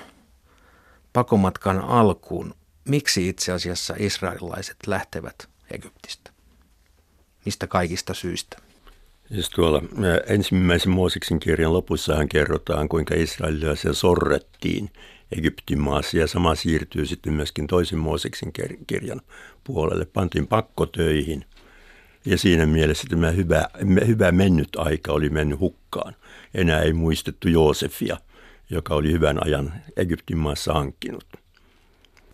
pakomatkan 1.14 1.80
alkuun. 1.80 2.56
Miksi 2.86 3.30
itse 3.30 3.52
asiassa 3.52 3.96
israelilaiset 3.98 4.78
lähtevät 4.88 5.50
Egyptistä? 5.72 6.35
Mistä 7.46 7.68
kaikista 7.68 8.14
syistä? 8.14 8.58
Siis 9.34 9.50
tuolla 9.50 9.82
ensimmäisen 10.28 10.92
Mooseksen 10.92 11.40
kirjan 11.40 11.74
lopussahan 11.74 12.30
kerrotaan, 12.30 12.90
kuinka 12.90 13.16
israelilaisia 13.16 13.94
sorrettiin 13.94 14.90
Egyptin 15.38 15.80
maassa 15.80 16.18
ja 16.18 16.28
sama 16.28 16.56
siirtyy 16.56 17.06
sitten 17.06 17.34
myöskin 17.34 17.68
toisen 17.68 18.00
Mooseksen 18.00 18.52
kirjan 18.88 19.22
puolelle. 19.64 20.06
Pantiin 20.06 20.48
pakkotöihin 20.48 21.46
ja 22.26 22.38
siinä 22.38 22.66
mielessä 22.66 23.08
tämä 23.10 23.32
hyvä, 23.32 23.68
hyvä 24.08 24.32
mennyt 24.32 24.70
aika 24.78 25.12
oli 25.12 25.30
mennyt 25.30 25.60
hukkaan. 25.60 26.16
Enää 26.54 26.82
ei 26.82 26.94
muistettu 26.94 27.50
Joosefia, 27.50 28.18
joka 28.70 28.96
oli 28.96 29.12
hyvän 29.12 29.46
ajan 29.46 29.74
Egyptin 29.98 30.38
maassa 30.38 30.74
hankkinut 30.74 31.26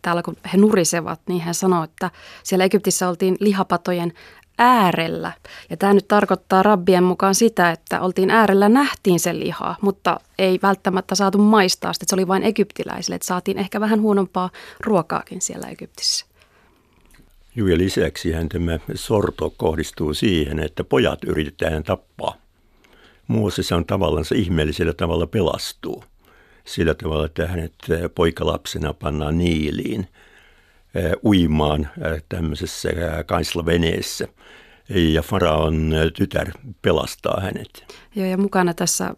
täällä 0.01 0.23
kun 0.23 0.37
he 0.53 0.57
nurisevat, 0.57 1.21
niin 1.27 1.41
hän 1.41 1.53
sanoo, 1.53 1.83
että 1.83 2.11
siellä 2.43 2.65
Egyptissä 2.65 3.09
oltiin 3.09 3.37
lihapatojen 3.39 4.13
äärellä. 4.61 5.31
Ja 5.69 5.77
tämä 5.77 5.93
nyt 5.93 6.07
tarkoittaa 6.07 6.63
rabbien 6.63 7.03
mukaan 7.03 7.35
sitä, 7.35 7.71
että 7.71 8.01
oltiin 8.01 8.31
äärellä, 8.31 8.69
nähtiin 8.69 9.19
se 9.19 9.39
lihaa, 9.39 9.75
mutta 9.81 10.19
ei 10.39 10.59
välttämättä 10.63 11.15
saatu 11.15 11.37
maistaa 11.37 11.93
sitä, 11.93 12.05
se 12.09 12.15
oli 12.15 12.27
vain 12.27 12.43
egyptiläisille, 12.43 13.15
että 13.15 13.27
saatiin 13.27 13.57
ehkä 13.57 13.79
vähän 13.79 14.01
huonompaa 14.01 14.49
ruokaakin 14.79 15.41
siellä 15.41 15.67
Egyptissä. 15.67 16.25
Joo, 17.55 17.67
ja 17.67 17.77
lisäksi 17.77 18.31
tämä 18.51 18.79
sorto 18.95 19.53
kohdistuu 19.57 20.13
siihen, 20.13 20.59
että 20.59 20.83
pojat 20.83 21.23
yritetään 21.23 21.83
tappaa. 21.83 22.35
Mooses 23.27 23.71
on 23.71 23.85
tavallaan 23.85 24.25
ihmeellisellä 24.35 24.93
tavalla 24.93 25.27
pelastuu. 25.27 26.03
Sillä 26.65 26.93
tavalla, 26.93 27.25
että 27.25 27.47
hänet 27.47 27.73
poikalapsena 28.15 28.93
pannaan 28.93 29.37
niiliin– 29.37 30.07
uimaan 31.25 31.89
tämmöisessä 32.29 32.89
kaislaveneessä 33.25 34.27
ja 34.89 35.21
faraon 35.21 35.91
tytär 36.17 36.51
pelastaa 36.81 37.41
hänet. 37.41 37.95
Joo, 38.15 38.25
ja 38.25 38.37
mukana 38.37 38.73
tässä 38.73 39.15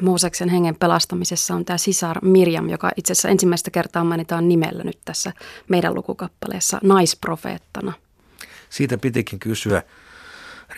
Mooseksen 0.00 0.48
hengen 0.48 0.76
pelastamisessa 0.76 1.54
on 1.54 1.64
tämä 1.64 1.78
sisar 1.78 2.24
Mirjam, 2.24 2.68
joka 2.68 2.90
itse 2.96 3.12
asiassa 3.12 3.28
ensimmäistä 3.28 3.70
kertaa 3.70 4.04
mainitaan 4.04 4.48
nimellä 4.48 4.84
nyt 4.84 4.98
tässä 5.04 5.32
meidän 5.68 5.94
lukukappaleessa 5.94 6.78
naisprofeettana. 6.82 7.92
Siitä 8.70 8.98
pitikin 8.98 9.38
kysyä, 9.38 9.82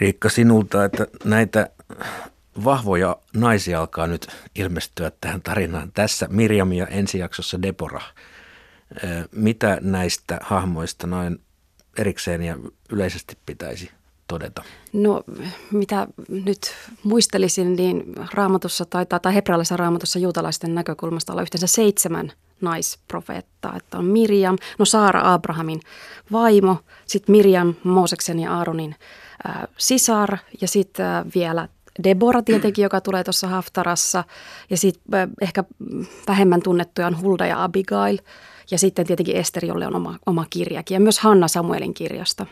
Riikka, 0.01 0.29
sinulta, 0.29 0.85
että 0.85 1.07
näitä 1.25 1.71
vahvoja 2.65 3.17
naisia 3.35 3.81
alkaa 3.81 4.07
nyt 4.07 4.29
ilmestyä 4.55 5.13
tähän 5.21 5.43
tarinaan. 5.43 5.93
Tässä 5.93 6.27
Mirjam 6.31 6.73
ja 6.73 6.87
ensi 6.87 7.19
jaksossa 7.19 7.63
Deborah. 7.63 8.15
Mitä 9.33 9.79
näistä 9.81 10.39
hahmoista 10.43 11.07
noin 11.07 11.41
erikseen 11.99 12.43
ja 12.43 12.57
yleisesti 12.91 13.39
pitäisi 13.47 13.91
todeta? 14.29 14.63
No 14.93 15.23
mitä 15.73 16.07
nyt 16.29 16.75
muistelisin, 17.03 17.77
niin 17.77 18.05
raamatussa 18.35 18.85
tai, 18.85 19.07
tai 19.07 19.35
hebrealaisessa 19.35 19.77
raamatussa 19.77 20.19
juutalaisten 20.19 20.75
näkökulmasta 20.75 21.33
olla 21.33 21.43
yhteensä 21.43 21.67
seitsemän 21.67 22.33
naisprofeettaa. 22.61 23.77
Että 23.77 23.99
on 23.99 24.05
Mirjam, 24.05 24.59
no 24.79 24.85
Saara 24.85 25.33
Abrahamin 25.33 25.81
vaimo, 26.33 26.77
sitten 27.07 27.33
Mirjam 27.33 27.75
Mooseksen 27.85 28.39
ja 28.39 28.55
Aaronin 28.55 28.95
äh, 29.49 29.63
sisar 29.79 30.39
ja 30.61 30.69
sitten 30.69 31.07
vielä 31.35 31.69
Deborah 32.05 32.45
tietenkin, 32.45 32.83
joka 32.83 33.01
tulee 33.01 33.25
tuossa 33.25 33.49
Haftarassa 33.49 34.25
ja 34.71 34.77
sitten 34.77 35.31
ehkä 35.41 35.65
vähemmän 36.29 36.63
tunnettuja 36.63 37.07
on 37.07 37.21
Hulda 37.21 37.47
ja 37.47 37.65
Abigail– 37.65 38.19
ja 38.71 38.79
sitten 38.79 39.07
tietenkin 39.07 39.37
Ester, 39.37 39.65
jolle 39.65 39.87
on 39.87 39.97
oma, 39.97 40.19
oma 40.27 40.47
kirjakin. 40.51 40.95
Ja 40.95 41.01
myös 41.01 41.19
Hanna 41.19 41.49
Samuelin 41.49 41.95
kirjasta, 41.95 42.47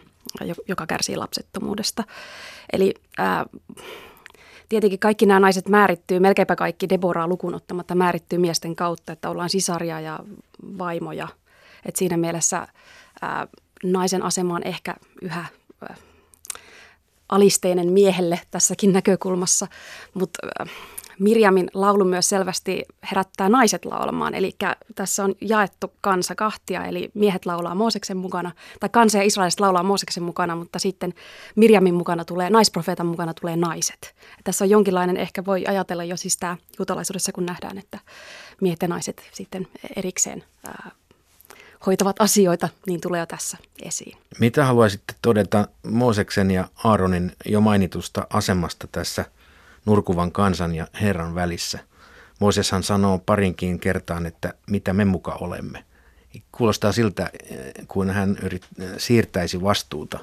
joka 0.69 0.87
kärsii 0.87 1.17
lapsettomuudesta. 1.17 2.05
Eli 2.73 2.95
ää, 3.19 3.47
tietenkin 4.69 4.99
kaikki 4.99 5.27
nämä 5.27 5.41
naiset 5.41 5.69
määrittyy, 5.69 6.21
melkeinpä 6.21 6.57
kaikki 6.57 6.89
Deboraa 6.89 7.29
lukuun 7.29 7.55
ottamatta 7.55 7.95
määrittyy 7.95 8.39
miesten 8.39 8.77
kautta, 8.77 9.13
että 9.13 9.31
ollaan 9.31 9.51
sisaria 9.51 10.01
ja 10.01 10.19
vaimoja. 10.79 11.29
Et 11.87 11.97
siinä 11.97 12.17
mielessä 12.17 12.69
ää, 13.23 13.47
naisen 13.85 14.23
asema 14.23 14.55
on 14.55 14.63
ehkä 14.63 14.95
yhä 15.23 15.45
ää, 15.89 15.97
alisteinen 17.29 17.93
miehelle 17.93 18.41
tässäkin 18.51 18.93
näkökulmassa, 18.93 19.67
mutta 20.15 20.39
Mirjamin 21.19 21.71
laulu 21.75 22.05
myös 22.05 22.29
selvästi 22.29 22.83
herättää 23.11 23.49
naiset 23.49 23.85
laulamaan, 23.85 24.35
eli 24.35 24.57
tässä 24.95 25.25
on 25.25 25.35
jaettu 25.41 25.93
kansa 26.01 26.35
kahtia, 26.35 26.85
eli 26.85 27.11
miehet 27.15 27.47
laulaa 27.47 27.75
Mooseksen 27.75 28.17
mukana, 28.17 28.53
tai 28.81 28.89
kansa 28.89 29.19
ja 29.19 29.25
israelista 29.25 29.65
laulaa 29.65 29.83
Mooseksen 29.83 30.23
mukana, 30.23 30.57
mutta 30.57 30.79
sitten 30.79 31.15
Mirjamin 31.57 31.95
mukana 31.95 32.25
tulee, 32.25 32.51
naisprofeetan 32.51 33.07
mukana 33.07 33.35
tulee 33.35 33.57
naiset. 33.57 34.15
Tässä 34.45 34.65
on 34.65 34.71
jonkinlainen, 34.71 35.17
ehkä 35.17 35.45
voi 35.45 35.65
ajatella 35.67 36.05
jo 36.05 36.17
siis 36.17 36.37
tämä 36.37 36.57
juutalaisuudessa, 36.79 37.33
kun 37.33 37.47
nähdään, 37.47 37.79
että 37.79 37.99
miehet 38.61 38.83
ja 38.83 38.89
naiset 38.89 39.23
sitten 39.33 39.69
erikseen 39.97 40.45
ää, 40.67 40.91
hoitavat 41.87 42.21
asioita, 42.21 42.69
niin 42.87 43.01
tulee 43.01 43.21
jo 43.21 43.27
tässä 43.27 43.57
esiin. 43.83 44.19
Mitä 44.41 44.65
haluaisitte 44.65 45.15
todeta 45.23 45.69
Mooseksen 45.83 46.51
ja 46.51 46.69
Aaronin 46.85 47.33
jo 47.47 47.61
mainitusta 47.61 48.27
asemasta 48.31 48.87
tässä– 48.93 49.25
nurkuvan 49.87 50.33
kansan 50.33 50.75
ja 50.75 50.87
Herran 51.01 51.35
välissä. 51.35 51.79
Mooseshan 52.41 52.83
sanoo 52.83 53.19
parinkin 53.19 53.79
kertaan, 53.79 54.27
että 54.27 54.55
mitä 54.71 54.93
me 54.93 55.05
muka 55.05 55.33
olemme. 55.33 55.85
Kuulostaa 56.53 56.93
siltä, 56.93 57.31
kun 57.89 58.11
hän 58.11 58.39
yrit, 58.43 58.67
siirtäisi 58.99 59.63
vastuuta 59.63 60.19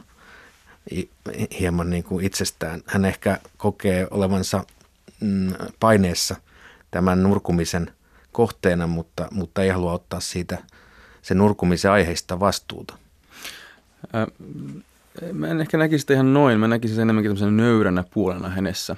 hieman 1.60 1.89
niin 1.89 2.04
kuin 2.04 2.26
itsestään. 2.26 2.82
Hän 2.86 3.06
ehkä 3.06 3.39
kokee 3.58 4.08
olevansa 4.12 4.63
mm, 5.19 5.54
paineessa 5.80 6.36
tämän 6.91 7.24
nurkumisen 7.24 7.91
kohteena, 8.32 8.88
mutta, 8.88 9.28
mutta 9.32 9.63
ei 9.63 9.69
halua 9.69 9.93
ottaa 9.93 10.19
siitä 10.19 10.58
sen 11.21 11.38
nurkumisen 11.38 11.91
aiheista 11.91 12.39
vastuuta. 12.39 12.93
Äh, 14.15 14.28
mä 15.34 15.47
en 15.47 15.62
ehkä 15.62 15.78
näkisi 15.78 16.02
sitä 16.02 16.13
ihan 16.13 16.34
noin. 16.34 16.60
Mä 16.60 16.67
näkisin 16.67 16.95
sen 16.95 17.02
enemmänkin 17.02 17.30
tämmöisen 17.30 17.58
nöyränä 17.58 18.04
puolena 18.13 18.50
hänessä. 18.50 18.95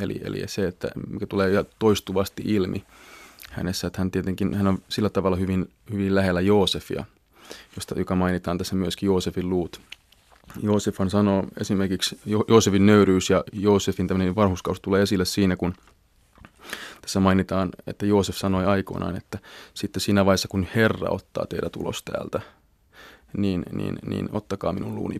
Eli, 0.00 0.20
eli 0.24 0.42
se, 0.46 0.66
että 0.66 0.88
mikä 1.10 1.26
tulee 1.26 1.64
toistuvasti 1.78 2.42
ilmi 2.46 2.84
hänessä, 3.50 3.86
että 3.86 4.00
hän 4.00 4.10
tietenkin 4.10 4.54
hän 4.54 4.66
on 4.66 4.78
sillä 4.88 5.08
tavalla 5.08 5.36
hyvin, 5.36 5.70
hyvin 5.92 6.14
lähellä 6.14 6.40
Joosefia, 6.40 7.04
josta, 7.76 7.98
joka 7.98 8.14
mainitaan 8.14 8.58
tässä 8.58 8.74
myöskin 8.74 9.06
Joosefin 9.06 9.48
luut. 9.48 9.80
Joosefhan 10.62 11.10
sanoo 11.10 11.44
esimerkiksi, 11.60 12.20
jo- 12.26 12.44
Joosefin 12.48 12.86
nöyryys 12.86 13.30
ja 13.30 13.44
Joosefin 13.52 14.06
tämmöinen 14.06 14.36
vanhuskaus 14.36 14.80
tulee 14.80 15.02
esille 15.02 15.24
siinä, 15.24 15.56
kun 15.56 15.74
tässä 17.00 17.20
mainitaan, 17.20 17.70
että 17.86 18.06
Joosef 18.06 18.36
sanoi 18.36 18.66
aikoinaan, 18.66 19.16
että 19.16 19.38
sitten 19.74 20.00
siinä 20.00 20.26
vaiheessa, 20.26 20.48
kun 20.48 20.66
Herra 20.74 21.10
ottaa 21.10 21.46
teidät 21.46 21.76
ulos 21.76 22.02
täältä, 22.02 22.40
niin, 23.36 23.62
niin, 23.72 23.98
niin 24.06 24.28
ottakaa 24.32 24.72
minun 24.72 24.94
luuni. 24.94 25.16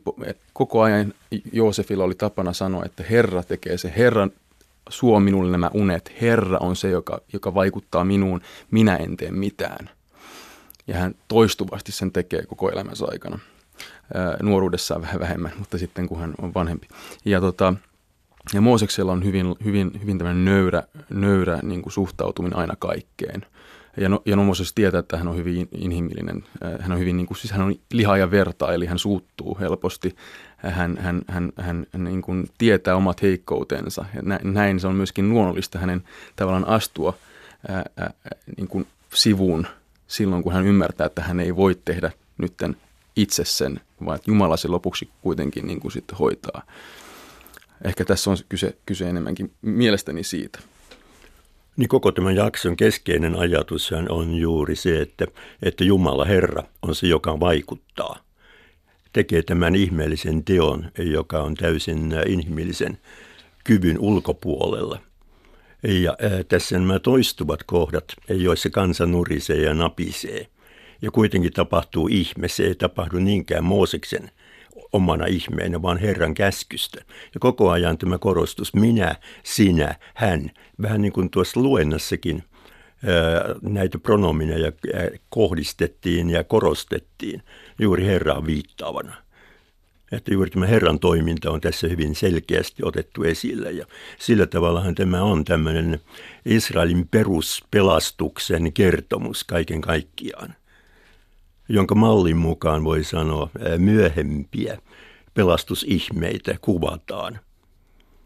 Koko 0.53 0.83
ajan 0.83 1.15
Joosefilla 1.53 2.05
oli 2.05 2.15
tapana 2.15 2.53
sanoa, 2.53 2.85
että 2.85 3.05
Herra 3.11 3.43
tekee 3.43 3.79
se, 3.79 3.93
Herra 3.97 4.29
suo 4.89 5.21
minulle 5.21 5.51
nämä 5.51 5.71
unet, 5.75 6.13
Herra 6.21 6.59
on 6.61 6.77
se, 6.77 6.91
joka, 6.91 7.21
joka 7.33 7.55
vaikuttaa 7.55 8.05
minuun, 8.05 8.41
minä 8.71 8.97
en 8.97 9.17
tee 9.17 9.31
mitään. 9.31 9.91
Ja 10.87 10.99
hän 10.99 11.15
toistuvasti 11.29 11.93
sen 11.93 12.13
tekee 12.13 12.47
koko 12.47 12.71
elämänsä 12.71 13.05
aikana. 13.09 13.39
nuoruudessaan 14.43 15.03
vähän 15.03 15.21
vähemmän, 15.21 15.53
mutta 15.59 15.79
sitten 15.79 16.09
kun 16.09 16.21
hän 16.21 16.35
on 16.43 16.55
vanhempi. 16.55 16.89
Ja, 17.25 17.41
tota, 17.41 17.75
ja 18.55 18.61
Mooseksella 18.61 19.13
on 19.13 19.25
hyvin, 19.25 19.55
hyvin, 19.65 19.91
hyvin 20.01 20.19
tämmöinen 20.19 20.45
nöyrä, 20.45 20.83
nöyrä 21.11 21.59
niin 21.63 21.83
kuin 21.83 21.93
suhtautuminen 21.93 22.59
aina 22.59 22.75
kaikkeen– 22.79 23.47
ja, 24.01 24.09
no, 24.09 24.23
ja 24.25 24.37
no 24.37 24.45
Moses 24.45 24.73
tietää, 24.75 24.99
että 24.99 25.17
hän 25.17 25.29
on 25.29 25.37
hyvin 25.37 25.69
inhimillinen. 25.73 26.45
Äh, 26.65 26.73
hän 26.81 26.93
on 26.93 26.99
hyvin, 26.99 27.17
niin 27.17 27.27
kuin, 27.27 27.39
siis 27.39 27.53
hän 27.53 27.61
on 27.61 27.75
liha 27.93 28.17
ja 28.17 28.31
verta, 28.31 28.73
eli 28.73 28.87
hän 28.87 28.99
suuttuu 28.99 29.59
helposti. 29.61 30.17
Hän, 30.57 30.97
hän, 30.97 31.23
hän, 31.29 31.53
hän, 31.57 31.87
hän 31.93 32.05
niin 32.05 32.23
kuin 32.23 32.49
tietää 32.59 32.97
omat 32.97 33.23
heikkoutensa. 33.23 34.05
Ja 34.15 34.23
näin 34.45 34.81
se 34.81 34.87
on 34.87 34.95
myöskin 34.95 35.31
luonnollista 35.31 35.79
hänen 35.79 36.05
tavallaan 36.37 36.69
astua 36.69 37.15
ää, 37.69 37.85
ää, 37.97 38.13
niin 38.57 38.69
kuin 38.69 38.87
sivuun 39.15 39.67
silloin, 40.07 40.43
kun 40.43 40.53
hän 40.53 40.67
ymmärtää, 40.67 41.07
että 41.07 41.23
hän 41.23 41.41
ei 41.41 41.57
voi 41.57 41.79
tehdä 41.85 42.11
nytten 42.39 42.77
itse 43.17 43.45
sen, 43.45 43.81
vaan 44.05 44.17
että 44.17 44.31
Jumala 44.31 44.57
se 44.57 44.69
lopuksi 44.69 45.11
kuitenkin 45.23 45.67
niin 45.67 45.81
kuin 45.81 45.93
sitten 45.93 46.19
hoitaa. 46.19 46.63
Ehkä 47.85 48.05
tässä 48.05 48.31
on 48.31 48.37
kyse, 48.49 48.77
kyse 48.87 49.09
enemmänkin 49.09 49.53
mielestäni 49.63 50.25
siitä. 50.25 50.59
Niin 51.79 51.89
koko 51.89 52.13
tämän 52.13 52.37
jakson 52.37 52.77
keskeinen 52.77 53.37
ajatus 53.37 53.93
on 54.09 54.35
juuri 54.35 54.77
se, 54.77 55.01
että, 55.01 55.27
että 55.63 55.85
Jumala 55.85 56.25
Herra 56.25 56.63
on 56.83 56.95
se, 56.95 57.07
joka 57.07 57.41
vaikuttaa. 57.41 58.19
Tekee 59.13 59.43
tämän 59.43 59.75
ihmeellisen 59.75 60.45
teon, 60.45 60.91
joka 60.99 61.43
on 61.43 61.55
täysin 61.55 62.15
inhimillisen 62.27 62.99
kyvyn 63.65 63.99
ulkopuolella. 63.99 64.99
Ja 65.83 66.17
ää, 66.23 66.45
tässä 66.45 66.79
nämä 66.79 66.99
toistuvat 66.99 67.63
kohdat, 67.63 68.05
joissa 68.29 68.71
kansa 68.71 69.07
nurisee 69.07 69.63
ja 69.63 69.75
napisee. 69.75 70.47
Ja 71.03 71.11
kuitenkin 71.11 71.53
tapahtuu 71.53 72.09
ihme, 72.09 72.49
se 72.49 72.63
ei 72.63 72.75
tapahdu 72.75 73.19
niinkään 73.19 73.65
Mooseksen 73.65 74.31
omana 74.93 75.27
ihmeenä, 75.27 75.83
vaan 75.83 75.99
Herran 75.99 76.35
käskystä. 76.35 77.05
Ja 77.35 77.41
koko 77.41 77.71
ajan 77.71 77.99
tämä 77.99 78.19
korostus, 78.19 78.75
minä, 78.75 79.15
sinä, 79.45 79.95
hän, 80.15 80.51
vähän 80.83 81.03
niin 81.03 81.13
kuin 81.13 81.31
tuossa 81.31 81.61
luennassakin 81.61 82.43
näitä 83.63 83.99
pronomineja 83.99 84.73
kohdistettiin 85.29 86.31
ja 86.31 86.45
korostettiin 86.45 87.43
juuri 87.79 88.07
Herraan 88.07 88.47
viittaavana. 88.47 89.15
Että 90.13 90.35
juuri 90.35 90.51
tämä 90.51 90.67
Herran 90.67 90.99
toiminta 90.99 91.51
on 91.51 91.61
tässä 91.61 91.89
hyvin 91.89 92.15
selkeästi 92.15 92.83
otettu 92.85 93.23
esille 93.23 93.73
ja 93.73 93.87
sillä 94.19 94.47
tavallahan 94.47 94.95
tämä 94.95 95.23
on 95.23 95.45
tämmöinen 95.45 96.01
Israelin 96.47 97.09
peruspelastuksen 97.09 98.73
kertomus 98.73 99.45
kaiken 99.45 99.81
kaikkiaan 99.81 100.55
jonka 101.69 101.95
mallin 101.95 102.37
mukaan 102.37 102.85
voi 102.85 103.05
sanoa 103.05 103.51
myöhempiä 103.79 104.79
pelastusihmeitä 105.35 106.57
kuvataan. 106.61 107.41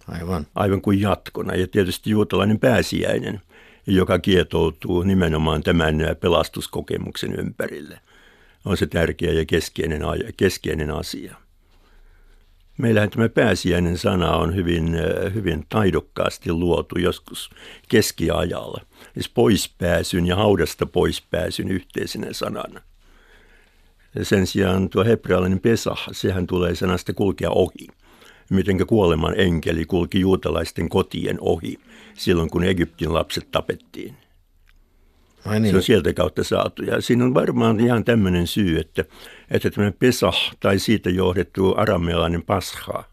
Aivan. 0.08 0.46
Aivan 0.54 0.82
kuin 0.82 1.00
jatkona. 1.00 1.54
Ja 1.54 1.66
tietysti 1.66 2.10
juutalainen 2.10 2.58
pääsiäinen, 2.58 3.40
joka 3.86 4.18
kietoutuu 4.18 5.02
nimenomaan 5.02 5.62
tämän 5.62 5.96
pelastuskokemuksen 6.20 7.34
ympärille, 7.34 8.00
on 8.64 8.76
se 8.76 8.86
tärkeä 8.86 9.32
ja 9.32 9.44
keskeinen, 9.44 10.02
keskeinen 10.36 10.90
asia. 10.90 11.36
Meillähän 12.78 13.10
tämä 13.10 13.28
pääsiäinen 13.28 13.98
sana 13.98 14.36
on 14.36 14.54
hyvin, 14.54 14.96
hyvin 15.34 15.66
taidokkaasti 15.68 16.52
luotu 16.52 16.98
joskus 16.98 17.50
keskiajalla. 17.88 18.80
Siis 19.14 19.28
poispääsyn 19.28 20.26
ja 20.26 20.36
haudasta 20.36 20.86
poispääsyn 20.86 21.68
yhteisenä 21.68 22.32
sanana. 22.32 22.80
Sen 24.22 24.46
sijaan 24.46 24.88
tuo 24.88 25.04
hebrealainen 25.04 25.60
pesah, 25.60 26.06
sehän 26.12 26.46
tulee 26.46 26.74
sanasta 26.74 27.12
kulkea 27.12 27.50
ohi. 27.50 27.86
Miten 28.50 28.86
kuoleman 28.86 29.40
enkeli 29.40 29.84
kulki 29.84 30.20
juutalaisten 30.20 30.88
kotien 30.88 31.38
ohi 31.40 31.78
silloin, 32.14 32.50
kun 32.50 32.64
Egyptin 32.64 33.14
lapset 33.14 33.50
tapettiin. 33.50 34.16
Ai 35.44 35.60
niin. 35.60 35.70
Se 35.70 35.76
on 35.76 35.82
sieltä 35.82 36.12
kautta 36.12 36.44
saatu. 36.44 36.82
Ja 36.82 37.00
siinä 37.00 37.24
on 37.24 37.34
varmaan 37.34 37.80
ihan 37.80 38.04
tämmöinen 38.04 38.46
syy, 38.46 38.78
että, 38.78 39.04
että 39.50 39.70
tämä 39.70 39.92
Pesah 39.98 40.56
tai 40.60 40.78
siitä 40.78 41.10
johdettu 41.10 41.74
aramealainen 41.76 42.42
pasha 42.42 43.04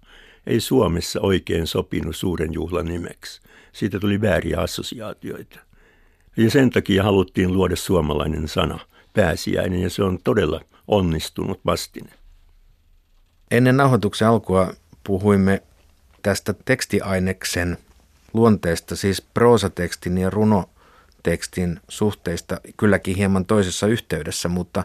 ei 0.47 0.59
Suomessa 0.59 1.21
oikein 1.21 1.67
sopinut 1.67 2.15
suuren 2.15 2.53
juhlan 2.53 2.85
nimeksi. 2.85 3.41
Siitä 3.73 3.99
tuli 3.99 4.21
vääriä 4.21 4.59
assosiaatioita. 4.59 5.59
Ja 6.37 6.51
sen 6.51 6.69
takia 6.69 7.03
haluttiin 7.03 7.53
luoda 7.53 7.75
suomalainen 7.75 8.47
sana, 8.47 8.79
pääsiäinen, 9.13 9.81
ja 9.81 9.89
se 9.89 10.03
on 10.03 10.19
todella 10.23 10.61
onnistunut 10.89 11.61
vastine. 11.65 12.09
Ennen 13.51 13.77
nauhoituksen 13.77 14.27
alkua 14.27 14.73
puhuimme 15.03 15.63
tästä 16.21 16.53
tekstiaineksen 16.65 17.77
luonteesta, 18.33 18.95
siis 18.95 19.21
proosatekstin 19.21 20.17
ja 20.17 20.29
runotekstin 20.29 21.79
suhteista 21.87 22.61
kylläkin 22.77 23.15
hieman 23.15 23.45
toisessa 23.45 23.87
yhteydessä, 23.87 24.49
mutta, 24.49 24.83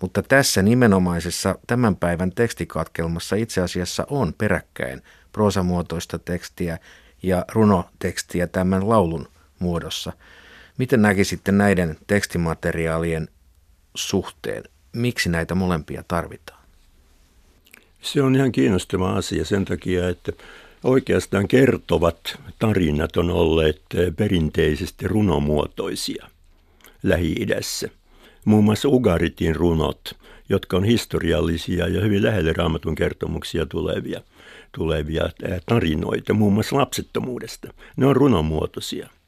mutta 0.00 0.22
tässä 0.22 0.62
nimenomaisessa 0.62 1.58
tämän 1.66 1.96
päivän 1.96 2.32
tekstikatkelmassa 2.32 3.36
itse 3.36 3.60
asiassa 3.60 4.06
on 4.10 4.34
peräkkäin 4.38 5.02
proosamuotoista 5.32 6.18
tekstiä 6.18 6.78
ja 7.22 7.44
runotekstiä 7.52 8.46
tämän 8.46 8.88
laulun 8.88 9.28
muodossa. 9.58 10.12
Miten 10.78 11.02
näkisitte 11.02 11.52
näiden 11.52 11.96
tekstimateriaalien 12.06 13.28
suhteen? 13.94 14.62
Miksi 14.92 15.28
näitä 15.28 15.54
molempia 15.54 16.04
tarvitaan? 16.08 16.62
Se 18.02 18.22
on 18.22 18.34
ihan 18.34 18.52
kiinnostava 18.52 19.12
asia 19.12 19.44
sen 19.44 19.64
takia, 19.64 20.08
että 20.08 20.32
oikeastaan 20.84 21.48
kertovat 21.48 22.38
tarinat 22.58 23.16
on 23.16 23.30
olleet 23.30 23.82
perinteisesti 24.16 25.08
runomuotoisia 25.08 26.26
Lähi-idässä. 27.02 27.88
Muun 28.44 28.64
muassa 28.64 28.88
Ugaritin 28.88 29.56
runot, 29.56 30.16
jotka 30.48 30.76
on 30.76 30.84
historiallisia 30.84 31.88
ja 31.88 32.00
hyvin 32.00 32.22
lähelle 32.22 32.52
raamatun 32.52 32.94
kertomuksia 32.94 33.66
tulevia, 33.66 34.20
tulevia 34.76 35.30
tarinoita, 35.66 36.34
muun 36.34 36.52
muassa 36.52 36.76
lapsettomuudesta. 36.76 37.74
Ne 37.96 38.06
on 38.06 38.16
runomuotoisia– 38.16 39.08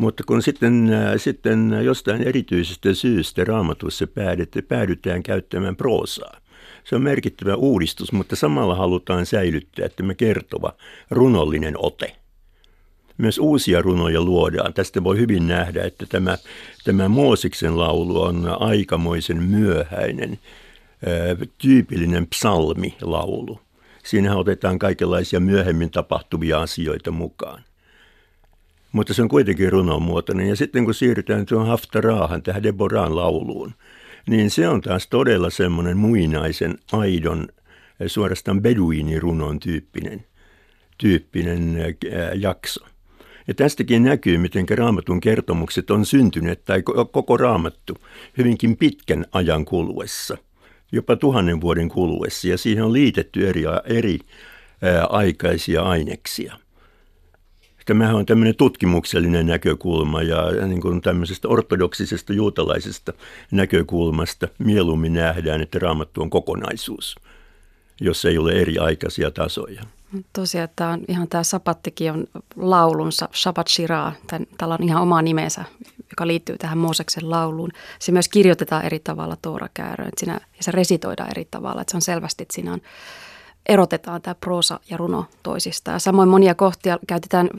mutta 0.00 0.22
kun 0.26 0.42
sitten, 0.42 0.92
äh, 0.92 1.12
sitten 1.16 1.70
jostain 1.84 2.22
erityisestä 2.22 2.94
syystä 2.94 3.44
raamatussa 3.44 4.06
päädytään 4.68 5.22
käyttämään 5.22 5.76
proosaa, 5.76 6.40
se 6.84 6.96
on 6.96 7.02
merkittävä 7.02 7.54
uudistus, 7.54 8.12
mutta 8.12 8.36
samalla 8.36 8.74
halutaan 8.74 9.26
säilyttää 9.26 9.88
tämä 9.88 10.14
kertova 10.14 10.72
runollinen 11.10 11.74
ote. 11.78 12.16
Myös 13.18 13.38
uusia 13.38 13.82
runoja 13.82 14.20
luodaan. 14.20 14.74
Tästä 14.74 15.04
voi 15.04 15.18
hyvin 15.18 15.46
nähdä, 15.46 15.84
että 15.84 16.06
tämä, 16.06 16.38
tämä 16.84 17.08
Moosiksen 17.08 17.78
laulu 17.78 18.22
on 18.22 18.56
aikamoisen 18.60 19.42
myöhäinen, 19.42 20.32
äh, 20.32 21.48
tyypillinen 21.58 22.26
psalmilaulu. 22.26 23.60
Siinä 24.04 24.36
otetaan 24.36 24.78
kaikenlaisia 24.78 25.40
myöhemmin 25.40 25.90
tapahtuvia 25.90 26.60
asioita 26.60 27.10
mukaan. 27.10 27.64
Mutta 28.92 29.14
se 29.14 29.22
on 29.22 29.28
kuitenkin 29.28 29.72
runomuotoinen. 29.72 30.48
Ja 30.48 30.56
sitten 30.56 30.84
kun 30.84 30.94
siirrytään 30.94 31.46
tuon 31.46 31.66
Haftaraahan, 31.66 32.42
tähän 32.42 32.62
Deboraan 32.62 33.16
lauluun, 33.16 33.74
niin 34.28 34.50
se 34.50 34.68
on 34.68 34.80
taas 34.80 35.06
todella 35.06 35.50
semmoinen 35.50 35.96
muinaisen, 35.96 36.78
aidon, 36.92 37.48
suorastaan 38.06 38.62
beduinirunon 38.62 39.60
tyyppinen, 39.60 40.24
tyyppinen 40.98 41.76
jakso. 42.34 42.86
Ja 43.48 43.54
tästäkin 43.54 44.02
näkyy, 44.02 44.38
miten 44.38 44.66
raamatun 44.68 45.20
kertomukset 45.20 45.90
on 45.90 46.06
syntyneet, 46.06 46.64
tai 46.64 46.82
koko 47.12 47.36
raamattu, 47.36 47.96
hyvinkin 48.38 48.76
pitkän 48.76 49.26
ajan 49.32 49.64
kuluessa, 49.64 50.36
jopa 50.92 51.16
tuhannen 51.16 51.60
vuoden 51.60 51.88
kuluessa, 51.88 52.48
ja 52.48 52.58
siihen 52.58 52.84
on 52.84 52.92
liitetty 52.92 53.48
eri, 53.48 53.62
eri 53.84 54.18
ää, 54.82 55.06
aikaisia 55.06 55.82
aineksia. 55.82 56.56
Tämähän 57.90 58.16
on 58.16 58.26
tämmöinen 58.26 58.54
tutkimuksellinen 58.54 59.46
näkökulma 59.46 60.22
ja 60.22 60.66
niin 60.66 60.80
kuin 60.80 61.00
tämmöisestä 61.00 61.48
ortodoksisesta 61.48 62.32
juutalaisesta 62.32 63.12
näkökulmasta 63.50 64.48
mieluummin 64.58 65.12
nähdään, 65.12 65.60
että 65.60 65.78
raamattu 65.78 66.22
on 66.22 66.30
kokonaisuus, 66.30 67.16
jos 68.00 68.24
ei 68.24 68.38
ole 68.38 68.52
eri 68.52 68.78
aikaisia 68.78 69.30
tasoja. 69.30 69.82
Tosiaan, 70.32 70.64
että 70.64 70.88
on 70.88 71.00
ihan 71.08 71.28
tämä 71.28 71.42
sapattikin 71.42 72.12
on 72.12 72.26
laulunsa, 72.56 73.28
Shabbat 73.34 73.68
Shirah, 73.68 74.16
tällä 74.58 74.74
on 74.74 74.84
ihan 74.84 75.02
oma 75.02 75.22
nimensä, 75.22 75.64
joka 76.10 76.26
liittyy 76.26 76.58
tähän 76.58 76.78
Mooseksen 76.78 77.30
lauluun. 77.30 77.70
Se 77.98 78.12
myös 78.12 78.28
kirjoitetaan 78.28 78.84
eri 78.84 78.98
tavalla 78.98 79.36
Toorakääröön 79.42 80.12
siinä, 80.16 80.32
ja 80.32 80.62
se 80.62 80.70
resitoidaan 80.70 81.30
eri 81.30 81.48
tavalla, 81.50 81.80
että 81.80 81.90
se 81.90 81.96
on 81.96 82.02
selvästi, 82.02 82.42
että 82.42 82.54
siinä 82.54 82.72
on, 82.72 82.80
erotetaan 83.70 84.22
tämä 84.22 84.34
proosa 84.34 84.80
ja 84.90 84.96
runo 84.96 85.26
toisistaan. 85.42 86.00
Samoin 86.00 86.28
monia 86.28 86.54
kohtia 86.54 86.98
käytetään, 87.06 87.50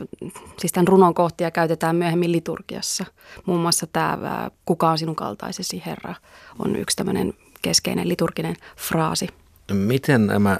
siis 0.57 0.71
tämän 0.71 0.87
runon 0.87 1.13
kohtia 1.13 1.51
käytetään 1.51 1.95
myöhemmin 1.95 2.31
liturgiassa. 2.31 3.05
Muun 3.45 3.61
muassa 3.61 3.87
tämä 3.87 4.51
Kuka 4.65 4.89
on 4.89 4.97
sinun 4.97 5.15
kaltaisesi 5.15 5.83
Herra 5.85 6.15
on 6.59 6.75
yksi 6.75 6.97
tämmöinen 6.97 7.33
keskeinen 7.61 8.09
liturginen 8.09 8.55
fraasi– 8.77 9.27
Miten 9.73 10.27
nämä 10.27 10.59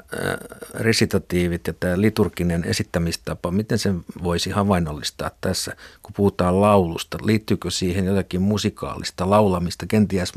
resitatiivit 0.74 1.68
ja 1.68 1.74
tämä 1.74 2.02
liturginen 2.02 2.64
esittämistapa, 2.64 3.52
miten 3.52 3.80
sen 3.80 4.06
voisi 4.24 4.50
havainnollistaa 4.50 5.32
tässä, 5.42 5.76
kun 6.04 6.14
puhutaan 6.14 6.62
laulusta? 6.62 7.18
Liittyykö 7.24 7.72
siihen 7.72 8.06
jotakin 8.06 8.42
musikaalista 8.42 9.30
laulamista, 9.30 9.86
kenties 9.86 10.34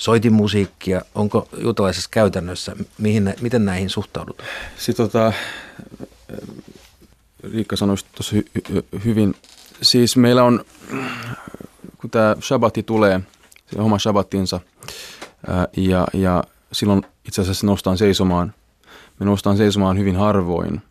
soitimusiikkia? 0.00 1.02
Onko 1.14 1.48
juutalaisessa 1.62 2.08
käytännössä, 2.12 2.76
mihin, 2.98 3.34
miten 3.40 3.64
näihin 3.64 3.90
suhtaudutaan? 3.90 4.48
Sitten 4.78 5.06
tota, 5.06 5.32
Riikka 7.52 7.76
sanoi 7.76 7.96
tuossa 8.14 8.36
hy- 8.36 8.62
hy- 8.72 9.04
hyvin. 9.04 9.34
Siis 9.82 10.16
meillä 10.16 10.44
on, 10.44 10.64
kun 11.98 12.10
tämä 12.10 12.36
shabbati 12.42 12.82
tulee, 12.82 13.20
se 13.72 13.80
oma 13.80 13.98
shabbatinsa, 13.98 14.60
ja, 15.76 16.06
ja 16.12 16.44
silloin 16.72 17.02
itse 17.24 17.42
asiassa 17.42 17.66
nostaan 17.66 17.98
seisomaan. 17.98 18.54
Me 19.18 19.26
nostaan 19.26 19.56
seisomaan 19.56 19.98
hyvin 19.98 20.16
harvoin 20.16 20.82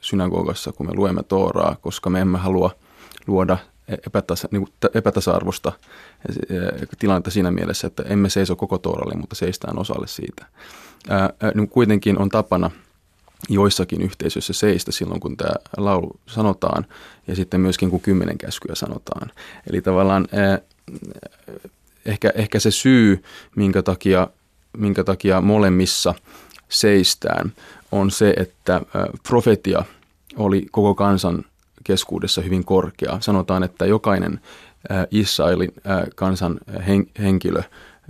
synagogassa, 0.00 0.72
kun 0.72 0.86
me 0.86 0.92
luemme 0.94 1.22
Tooraa, 1.22 1.76
koska 1.80 2.10
me 2.10 2.20
emme 2.20 2.38
halua 2.38 2.70
luoda 3.26 3.58
epätasa, 4.06 4.48
niin 4.50 4.68
epätasa-arvosta 4.94 5.72
tilannetta 6.98 7.30
siinä 7.30 7.50
mielessä, 7.50 7.86
että 7.86 8.02
emme 8.02 8.28
seiso 8.28 8.56
koko 8.56 8.78
Tooralle, 8.78 9.14
mutta 9.14 9.34
seistään 9.34 9.78
osalle 9.78 10.06
siitä. 10.06 10.46
Ää, 11.08 11.30
niin 11.54 11.68
kuitenkin 11.68 12.18
on 12.18 12.28
tapana 12.28 12.70
joissakin 13.48 14.02
yhteisöissä 14.02 14.52
seistä 14.52 14.92
silloin, 14.92 15.20
kun 15.20 15.36
tämä 15.36 15.54
laulu 15.76 16.20
sanotaan, 16.26 16.86
ja 17.26 17.36
sitten 17.36 17.60
myöskin 17.60 17.90
kun 17.90 18.00
kymmenen 18.00 18.38
käskyä 18.38 18.74
sanotaan. 18.74 19.30
Eli 19.70 19.82
tavallaan 19.82 20.28
ää, 20.32 20.58
ehkä, 22.06 22.32
ehkä 22.34 22.60
se 22.60 22.70
syy, 22.70 23.22
minkä 23.56 23.82
takia 23.82 24.28
minkä 24.76 25.04
takia 25.04 25.40
molemmissa 25.40 26.14
seistään, 26.68 27.52
on 27.92 28.10
se, 28.10 28.34
että 28.36 28.80
profetia 29.28 29.84
oli 30.36 30.66
koko 30.70 30.94
kansan 30.94 31.44
keskuudessa 31.84 32.40
hyvin 32.40 32.64
korkea. 32.64 33.20
Sanotaan, 33.20 33.62
että 33.62 33.86
jokainen 33.86 34.40
Israelin 35.10 35.72
kansan 36.14 36.60
henkilö, 37.18 37.62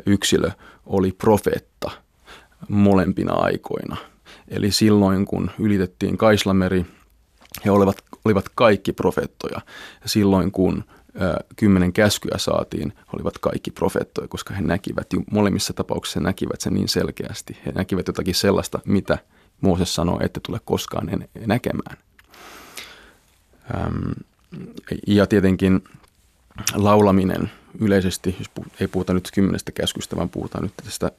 yksilö 0.06 0.50
oli 0.86 1.12
profeetta 1.12 1.90
molempina 2.68 3.32
aikoina. 3.32 3.96
Eli 4.48 4.70
silloin, 4.70 5.24
kun 5.24 5.50
ylitettiin 5.58 6.16
Kaislameri, 6.16 6.86
he 7.64 7.70
olivat, 7.70 7.96
olivat 8.24 8.44
kaikki 8.54 8.92
profeettoja. 8.92 9.60
Silloin, 10.06 10.52
kun 10.52 10.84
kymmenen 11.56 11.92
käskyä 11.92 12.38
saatiin, 12.38 12.92
olivat 13.12 13.38
kaikki 13.38 13.70
profeettoja, 13.70 14.28
koska 14.28 14.54
he 14.54 14.62
näkivät, 14.62 15.06
molemmissa 15.30 15.72
tapauksissa 15.72 16.20
he 16.20 16.24
näkivät 16.24 16.60
sen 16.60 16.74
niin 16.74 16.88
selkeästi. 16.88 17.56
He 17.66 17.72
näkivät 17.72 18.06
jotakin 18.06 18.34
sellaista, 18.34 18.80
mitä 18.84 19.18
Mooses 19.60 19.94
sanoi, 19.94 20.18
että 20.24 20.40
tule 20.46 20.60
koskaan 20.64 21.08
en, 21.08 21.28
näkemään. 21.46 21.96
Ja 25.06 25.26
tietenkin 25.26 25.84
laulaminen 26.74 27.50
yleisesti, 27.80 28.36
jos 28.38 28.50
ei 28.80 28.88
puhuta 28.88 29.14
nyt 29.14 29.30
kymmenestä 29.34 29.72
käskystä, 29.72 30.16
vaan 30.16 30.28
puhutaan 30.28 30.64
nyt 30.64 30.76
tästä 30.76 31.10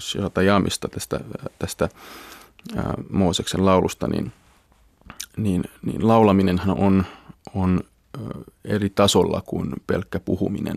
Shatajamista, 0.00 0.88
tästä, 0.88 1.20
tästä 1.58 1.88
Mooseksen 3.10 3.64
laulusta, 3.64 4.08
niin, 4.08 4.32
niin, 5.36 5.64
niin 5.82 6.08
laulaminenhan 6.08 6.78
on, 6.78 7.06
on 7.54 7.80
eri 8.64 8.90
tasolla 8.90 9.42
kuin 9.46 9.72
pelkkä 9.86 10.20
puhuminen. 10.20 10.76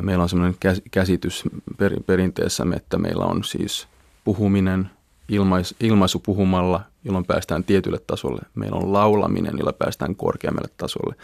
Meillä 0.00 0.22
on 0.22 0.28
sellainen 0.28 0.58
käsitys 0.90 1.44
perinteessämme, 2.06 2.76
että 2.76 2.98
meillä 2.98 3.24
on 3.24 3.44
siis 3.44 3.88
puhuminen, 4.24 4.90
ilmais, 5.28 5.74
ilmaisu 5.80 6.18
puhumalla, 6.18 6.80
jolloin 7.04 7.24
päästään 7.24 7.64
tietylle 7.64 7.98
tasolle. 8.06 8.42
Meillä 8.54 8.76
on 8.76 8.92
laulaminen, 8.92 9.58
jolla 9.58 9.72
päästään 9.72 10.16
korkeammalle 10.16 10.70
tasolle. 10.76 11.14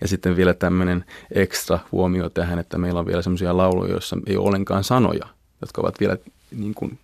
Ja 0.00 0.08
sitten 0.08 0.36
vielä 0.36 0.54
tämmöinen 0.54 1.04
ekstra 1.34 1.78
huomio 1.92 2.28
tähän, 2.28 2.58
että 2.58 2.78
meillä 2.78 3.00
on 3.00 3.06
vielä 3.06 3.22
sellaisia 3.22 3.56
lauluja, 3.56 3.92
joissa 3.92 4.16
ei 4.26 4.36
ole 4.36 4.46
ollenkaan 4.46 4.84
sanoja, 4.84 5.26
jotka 5.60 5.80
ovat 5.80 6.00
vielä 6.00 6.16
niin 6.50 6.74
kuin 6.74 6.98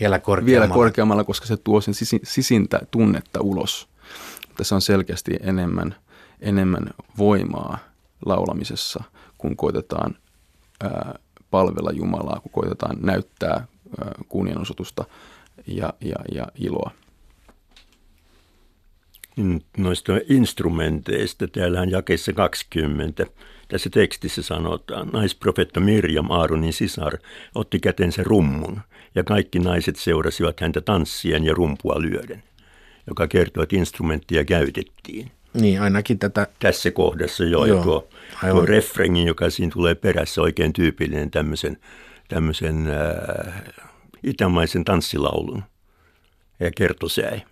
vielä 0.00 0.18
korkeammalla. 0.18 0.60
vielä 0.60 0.74
korkeammalla, 0.74 1.24
koska 1.24 1.46
se 1.46 1.56
tuo 1.56 1.80
sen 1.80 1.94
sisintä 2.24 2.80
tunnetta 2.90 3.40
ulos. 3.40 3.88
Tässä 4.56 4.74
on 4.74 4.80
selkeästi 4.80 5.36
enemmän– 5.42 5.94
enemmän 6.40 6.90
voimaa 7.18 7.78
laulamisessa, 8.26 9.04
kun 9.38 9.56
koitetaan 9.56 10.14
ää, 10.82 11.18
palvella 11.50 11.90
Jumalaa, 11.92 12.40
kun 12.40 12.52
koitetaan 12.52 12.96
näyttää 13.00 13.54
ää, 13.54 13.66
kunnianosoitusta 14.28 15.04
ja, 15.68 15.94
ja, 16.00 16.16
ja 16.32 16.46
iloa. 16.58 16.90
Noista 19.76 20.12
instrumenteista, 20.28 21.48
täällä 21.48 21.80
on 21.80 21.90
jakeessa 21.90 22.32
20. 22.32 23.26
Tässä 23.68 23.90
tekstissä 23.90 24.42
sanotaan, 24.42 25.08
naisprofetta 25.08 25.80
Mirjam, 25.80 26.30
Aaronin 26.30 26.72
sisar, 26.72 27.18
otti 27.54 27.80
kätensä 27.80 28.22
rummun, 28.24 28.80
ja 29.14 29.24
kaikki 29.24 29.58
naiset 29.58 29.96
seurasivat 29.96 30.60
häntä 30.60 30.80
tanssien 30.80 31.44
ja 31.44 31.54
rumpua 31.54 32.02
lyöden, 32.02 32.42
joka 33.06 33.28
kertoo, 33.28 33.62
että 33.62 33.76
instrumenttia 33.76 34.44
käytettiin. 34.44 35.30
Niin, 35.54 35.80
ainakin 35.80 36.18
tätä. 36.18 36.46
Tässä 36.58 36.90
kohdassa 36.90 37.44
jo. 37.44 37.50
Joo, 37.50 37.76
ja 37.76 37.82
tuo, 37.82 38.08
tuo 38.50 38.66
refrengi, 38.66 39.24
joka 39.24 39.50
siinä 39.50 39.72
tulee 39.72 39.94
perässä, 39.94 40.42
oikein 40.42 40.72
tyypillinen 40.72 41.30
tämmöisen, 41.30 41.76
tämmöisen 42.28 42.86
äh, 42.86 43.62
itämaisen 44.22 44.84
tanssilaulun 44.84 45.62
ja 46.60 46.70
kertosäi. 46.76 47.42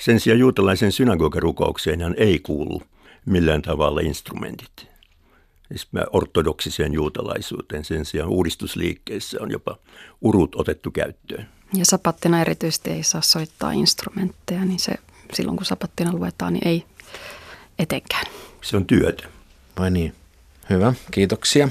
Sen 0.00 0.20
sijaan 0.20 0.38
juutalaisen 0.38 0.92
synagogarukoukseenhan 0.92 2.14
ei 2.18 2.38
kuulu 2.38 2.82
millään 3.26 3.62
tavalla 3.62 4.00
instrumentit. 4.00 4.88
Siis 5.68 5.88
ortodoksiseen 6.12 6.92
juutalaisuuteen 6.92 7.84
sen 7.84 8.04
sijaan 8.04 8.30
uudistusliikkeessä 8.30 9.38
on 9.40 9.50
jopa 9.50 9.78
urut 10.20 10.54
otettu 10.54 10.90
käyttöön. 10.90 11.48
Ja 11.74 11.84
sapattina 11.84 12.40
erityisesti 12.40 12.90
ei 12.90 13.02
saa 13.02 13.20
soittaa 13.20 13.72
instrumentteja, 13.72 14.64
niin 14.64 14.78
se 14.78 14.94
silloin 15.34 15.56
kun 15.56 15.66
sapattina 15.66 16.12
luetaan, 16.12 16.52
niin 16.52 16.68
ei 16.68 16.84
etenkään. 17.78 18.26
Se 18.62 18.76
on 18.76 18.86
työtä. 18.86 19.28
Vai 19.78 19.90
niin. 19.90 20.14
Hyvä, 20.70 20.94
kiitoksia. 21.10 21.68